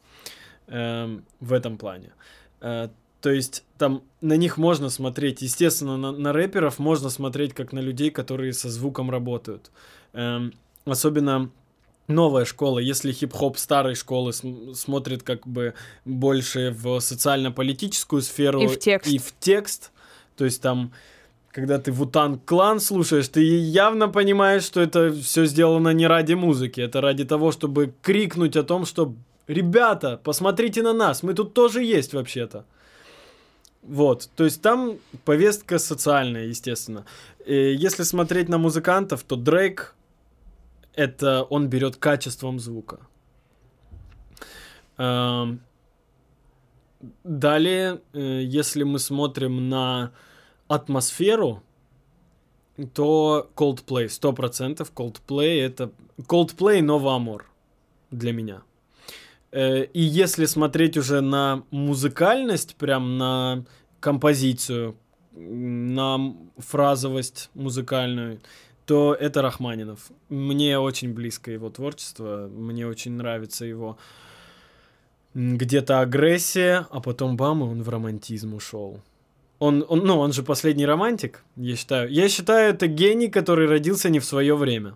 [0.67, 2.13] э, в этом плане.
[2.61, 2.89] Э,
[3.21, 7.79] то есть там на них можно смотреть, естественно, на, на рэперов можно смотреть как на
[7.79, 9.71] людей, которые со звуком работают.
[10.13, 10.51] Э,
[10.85, 11.49] особенно
[12.07, 15.73] новая школа, если хип-хоп старой школы см- смотрит как бы
[16.05, 19.91] больше в социально-политическую сферу и в текст, и в текст
[20.35, 20.91] то есть там
[21.53, 26.81] когда ты Вутан Клан слушаешь, ты явно понимаешь, что это все сделано не ради музыки,
[26.81, 29.13] это ради того, чтобы крикнуть о том, что
[29.47, 32.65] «Ребята, посмотрите на нас, мы тут тоже есть вообще-то».
[33.83, 37.05] Вот, то есть там повестка социальная, естественно.
[37.45, 39.93] И если смотреть на музыкантов, то Дрейк
[40.95, 42.99] это он берет качеством звука.
[44.97, 45.61] Эм,
[47.23, 50.11] далее, э, если мы смотрим на
[50.67, 51.63] атмосферу,
[52.93, 55.91] то Coldplay, 100% Coldplay это...
[56.17, 57.41] Coldplay Nova Amor
[58.11, 58.63] для меня.
[59.51, 63.65] Э, и если смотреть уже на музыкальность, прям на
[63.99, 64.95] композицию,
[65.35, 68.39] на фразовость музыкальную,
[68.85, 70.11] то это Рахманинов.
[70.29, 73.97] Мне очень близко его творчество, мне очень нравится его
[75.33, 78.99] где-то агрессия, а потом бам, и он в романтизм ушел.
[79.59, 82.11] Он, он, ну, он же последний романтик, я считаю.
[82.11, 84.95] Я считаю, это гений, который родился не в свое время.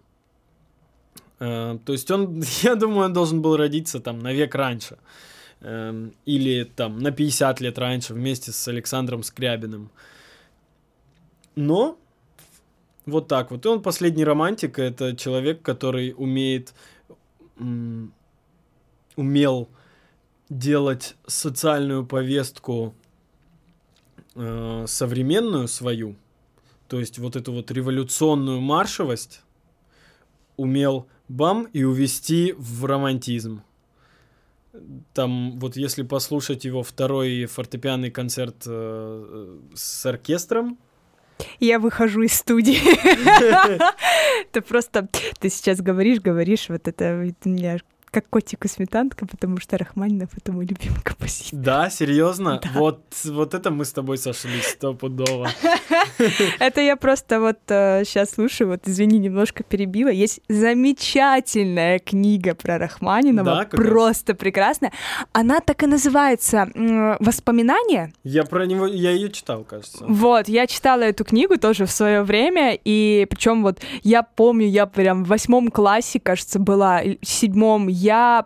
[1.40, 4.98] Э, то есть он, я думаю, он должен был родиться там на век раньше.
[5.62, 9.90] Э, или там на 50 лет раньше вместе с Александром Скрябиным.
[11.56, 11.98] Но
[13.08, 13.66] вот так вот.
[13.66, 14.78] И он последний романтик.
[14.80, 16.74] Это человек, который умеет...
[19.18, 19.70] умел
[20.50, 22.94] делать социальную повестку
[24.36, 26.16] э, современную свою,
[26.88, 29.42] то есть вот эту вот революционную маршевость,
[30.56, 33.62] умел бам и увести в романтизм.
[35.14, 40.78] Там вот если послушать его второй фортепианный концерт э, с оркестром,
[41.60, 42.80] я выхожу из студии.
[44.52, 45.08] Ты просто,
[45.40, 47.78] ты сейчас говоришь, говоришь, вот это у меня
[48.12, 51.60] как котик и сметанка, потому что Рахманинов— это мой любимый композитор.
[51.60, 52.60] Да, серьезно?
[52.64, 52.70] Да.
[52.74, 55.50] Вот, вот это мы с тобой сошлись стопудово.
[56.60, 60.10] Это я просто вот сейчас э, слушаю, вот извини, немножко перебила.
[60.10, 64.92] Есть замечательная книга про Рахманинова, просто прекрасная.
[65.32, 66.70] Она так и называется
[67.20, 68.14] «Воспоминания».
[68.24, 70.06] Я про него, я ее читал, кажется.
[70.08, 74.86] Вот, я читала эту книгу тоже в свое время, и причем вот я помню, я
[74.86, 78.46] прям в восьмом классе, кажется, была, в седьмом, я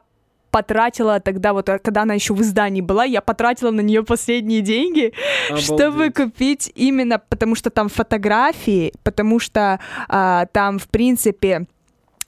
[0.51, 5.13] потратила тогда, вот когда она еще в издании была, я потратила на нее последние деньги,
[5.49, 5.65] Обалдеть.
[5.65, 9.79] чтобы купить именно, потому что там фотографии, потому что
[10.09, 11.65] а, там, в принципе,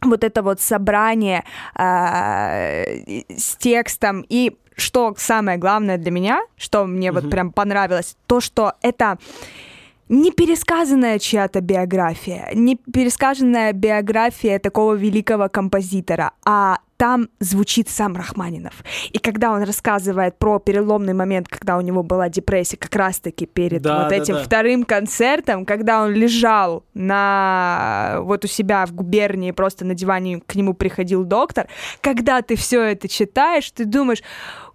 [0.02, 1.44] вот это вот собрание
[1.76, 2.84] а,
[3.38, 7.32] с текстом и что самое главное для меня, что мне вот Мгм.
[7.32, 9.18] прям понравилось, то, что это
[10.10, 18.76] не пересказанная чья-то биография, не пересказанная биография такого великого композитора, а там звучит сам Рахманинов.
[19.12, 23.82] И когда он рассказывает про переломный момент, когда у него была депрессия, как раз-таки перед
[23.82, 24.44] Да, вот да, этим да.
[24.44, 30.56] вторым концертом, когда он лежал на вот у себя в губернии, просто на диване к
[30.56, 31.68] нему приходил доктор,
[32.00, 34.24] когда ты все это читаешь, ты думаешь,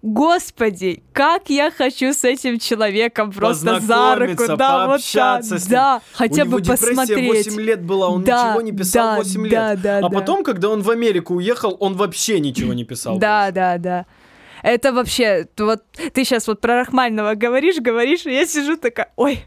[0.01, 6.45] господи, как я хочу с этим человеком просто за руку, да, вот так, да, хотя
[6.45, 7.47] бы посмотреть.
[7.47, 9.51] 8 лет была, он Да, ничего не писал да, 8 лет.
[9.51, 10.09] да, да, а да.
[10.09, 13.17] потом, когда он в Америку уехал, он вообще ничего не писал.
[13.17, 14.05] Да, да, да.
[14.63, 15.83] Это вообще, вот
[16.13, 19.45] ты сейчас вот про Рахманинова говоришь, говоришь, и я сижу такая, ой,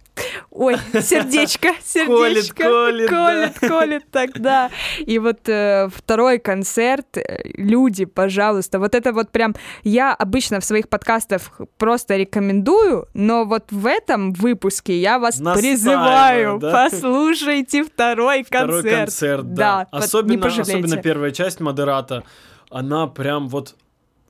[0.51, 3.27] ой, сердечко, сердечко, колет, да.
[3.27, 4.71] колет, колет, так, да.
[5.01, 10.65] И вот э, второй концерт, э, люди, пожалуйста, вот это вот прям, я обычно в
[10.65, 16.89] своих подкастах просто рекомендую, но вот в этом выпуске я вас Настаиваю, призываю, да?
[16.91, 18.81] послушайте второй концерт.
[18.81, 19.89] Второй концерт, да.
[19.93, 22.25] не Особенно, особенно первая часть Модерата,
[22.71, 23.77] она прям вот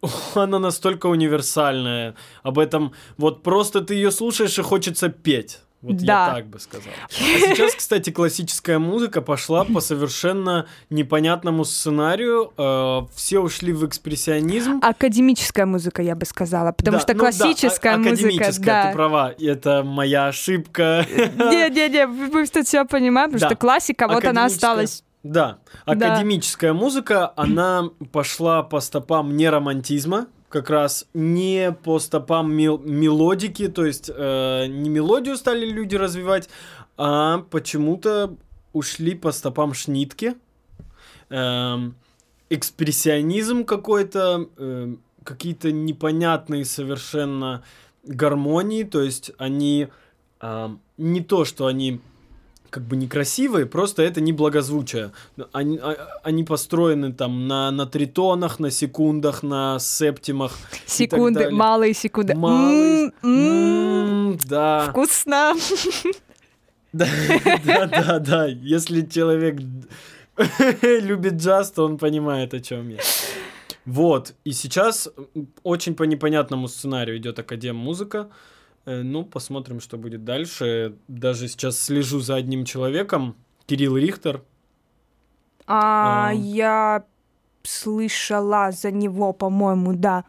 [0.35, 2.15] она настолько универсальная.
[2.43, 5.61] Об этом вот просто ты ее слушаешь и хочется петь.
[5.81, 6.29] Вот Да.
[6.29, 6.93] я так бы сказал.
[7.09, 12.53] А сейчас, кстати, классическая музыка пошла по совершенно непонятному сценарию.
[12.57, 14.79] Э, все ушли в экспрессионизм.
[14.81, 18.89] Академическая музыка, я бы сказала, потому Да, что ну да, классическая а- музыка, академическая, да.
[18.91, 19.35] ты права.
[19.41, 21.05] Это моя ошибка.
[21.09, 23.47] Не-не-не, мы тут все понимаем, потому Да.
[23.49, 25.03] что классика, вот она осталась.
[25.23, 32.79] Да, академическая музыка, она пошла по стопам не романтизма, как раз не по стопам мел-
[32.79, 36.49] мелодики, то есть э, не мелодию стали люди развивать,
[36.97, 38.37] а почему-то
[38.73, 40.35] ушли по стопам шнитки.
[41.31, 41.95] Эм,
[42.51, 47.63] экспрессионизм какой-то, эм, какие-то непонятные совершенно
[48.05, 49.89] гармонии, то есть они
[50.41, 52.01] ам, не то, что они
[52.73, 55.13] как бы некрасивые, просто это не благозвучие.
[55.53, 60.53] Они, а- они построены там на, на тритонах, на секундах, на септимах.
[60.87, 62.35] Секунды, малые секунды.
[62.35, 63.13] Малые.
[64.49, 64.87] Да.
[64.91, 65.55] Вкусно.
[66.95, 67.07] Да,
[67.65, 68.47] да, да, да.
[68.47, 69.61] Если человек
[70.83, 72.99] любит джаз, то он понимает, о чем я.
[73.87, 74.35] Вот.
[74.45, 75.09] И сейчас
[75.63, 78.29] очень по непонятному сценарию идет Академ музыка.
[78.87, 80.95] Э, Ну, посмотрим, что будет дальше.
[81.09, 84.43] Даже сейчас слежу за одним человеком, Кирилл Рихтер.
[85.67, 86.33] А, А.
[86.33, 87.05] я
[87.63, 90.25] слышала за него, по-моему, да.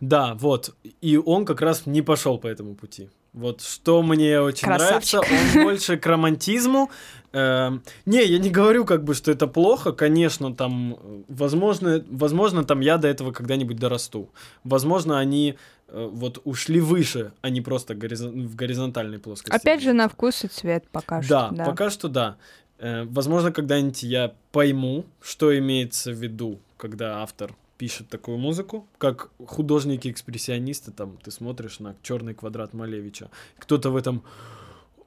[0.00, 0.74] Да, вот.
[1.00, 3.08] И он как раз не пошел по этому пути.
[3.32, 5.20] Вот что мне очень Красавчик.
[5.22, 6.90] нравится, он больше к романтизму.
[7.32, 12.64] Эм, не, я не говорю как бы, что это плохо, конечно, там, э, возможно, возможно,
[12.64, 14.30] там я до этого когда-нибудь дорасту.
[14.64, 15.56] Возможно, они
[15.92, 19.54] вот ушли выше, а не просто горизон- в горизонтальной плоскости.
[19.56, 21.56] Опять же, на вкус и цвет пока Да, что.
[21.56, 22.36] Да, пока что да.
[22.78, 29.30] Э, Возможно, когда-нибудь я пойму, что имеется в виду, когда автор пишет такую музыку, как
[29.46, 34.22] художники-экспрессионисты, там, ты смотришь на черный квадрат Малевича, кто-то в этом,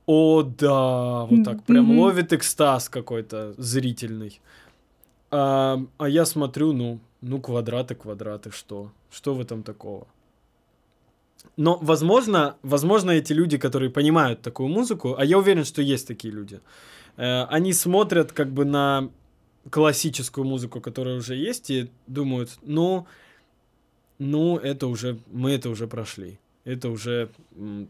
[0.05, 1.99] о, да, вот так прям Мгм.
[1.99, 4.39] ловит экстаз какой-то зрительный.
[5.32, 8.91] А, а я смотрю, ну, ну, квадраты, квадраты, что?
[9.11, 10.07] Что в этом такого?
[11.57, 16.33] Но, возможно, возможно, эти люди, которые понимают такую музыку, а я уверен, что есть такие
[16.33, 16.59] люди,
[17.17, 19.09] э, они смотрят как бы на
[19.69, 23.05] классическую музыку, которая уже есть, и думают, ну,
[24.17, 26.39] ну, это уже, мы это уже прошли.
[26.63, 27.29] Это уже,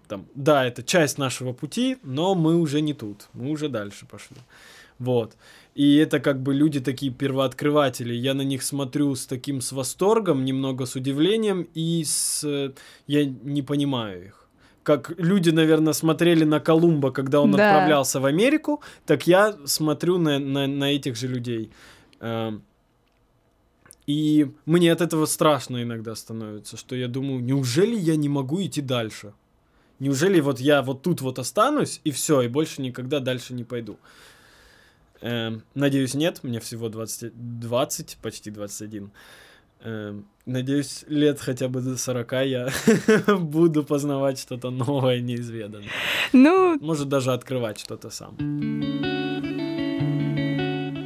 [0.07, 4.37] там, да, это часть нашего пути, но мы уже не тут, мы уже дальше пошли.
[4.97, 5.35] Вот.
[5.75, 8.13] И это как бы люди такие первооткрыватели.
[8.13, 12.73] Я на них смотрю с таким с восторгом, немного с удивлением, и с...
[13.07, 14.47] я не понимаю их.
[14.83, 17.57] Как люди, наверное, смотрели на Колумба, когда он Да.
[17.69, 21.69] отправлялся в Америку, так я смотрю на, на, на этих же людей.
[22.19, 22.61] Эм,
[24.07, 28.81] И мне от этого страшно иногда становится, что я думаю, неужели я не могу идти
[28.81, 29.33] дальше?
[29.99, 33.97] Неужели вот я вот тут вот останусь, и все, и больше никогда дальше не пойду?
[35.21, 39.11] Эм, надеюсь, нет, мне всего 20, 20 почти 21.
[39.83, 42.69] Эм, надеюсь, лет хотя бы до 40 я
[43.37, 45.89] буду познавать что-то новое, неизведанное.
[46.33, 48.37] Ну, Может, даже открывать что-то сам.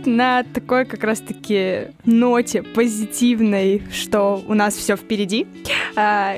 [0.05, 5.47] на такой как раз-таки ноте позитивной, что у нас все впереди,
[5.95, 6.37] а,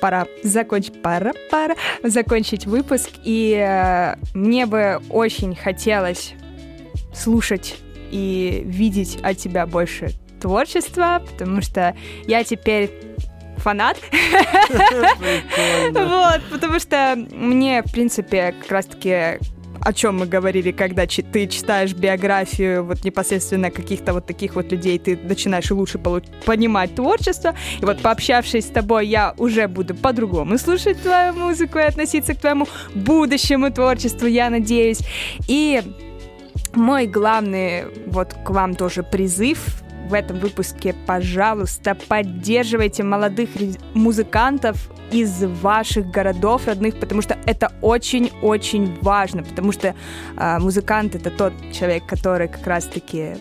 [0.00, 6.34] пора закончить, пора, пора закончить выпуск, и э, мне бы очень хотелось
[7.14, 7.76] слушать
[8.10, 11.96] и видеть от тебя больше творчества, потому что
[12.26, 12.90] я теперь
[13.56, 13.98] фанат.
[15.92, 19.38] Вот, потому что мне, в принципе, как раз-таки
[19.80, 24.98] о чем мы говорили, когда ты читаешь биографию вот непосредственно каких-то вот таких вот людей,
[24.98, 27.54] ты начинаешь лучше понимать творчество.
[27.80, 32.38] И вот пообщавшись с тобой, я уже буду по-другому слушать твою музыку и относиться к
[32.38, 35.00] твоему будущему творчеству, я надеюсь.
[35.48, 35.82] И
[36.76, 43.50] мой главный вот к вам тоже призыв в этом выпуске, пожалуйста, поддерживайте молодых
[43.94, 49.94] музыкантов из ваших городов родных, потому что это очень-очень важно, потому что
[50.36, 53.36] а, музыкант это тот человек, который как раз-таки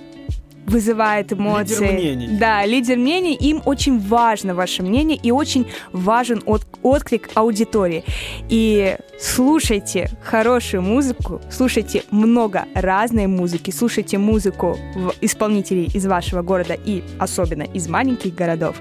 [0.65, 1.91] вызывает эмоции.
[1.91, 2.37] мнений.
[2.39, 3.35] Да, лидер мнений.
[3.35, 8.03] Им очень важно ваше мнение и очень важен от- отклик аудитории.
[8.49, 14.77] И слушайте хорошую музыку, слушайте много разной музыки, слушайте музыку
[15.21, 18.75] исполнителей из вашего города и особенно из маленьких городов.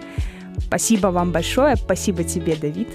[0.59, 2.88] Спасибо вам большое, спасибо тебе, Давид.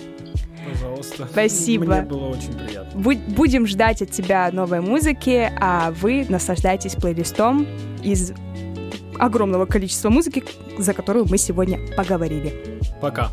[0.72, 1.28] Пожалуйста.
[1.32, 1.86] Спасибо.
[1.86, 3.00] Мне было очень приятно.
[3.00, 7.66] Будь- будем ждать от тебя новой музыки, а вы наслаждайтесь плейлистом
[8.04, 8.34] из
[9.20, 10.44] огромного количества музыки,
[10.78, 12.80] за которую мы сегодня поговорили.
[13.02, 13.32] Пока.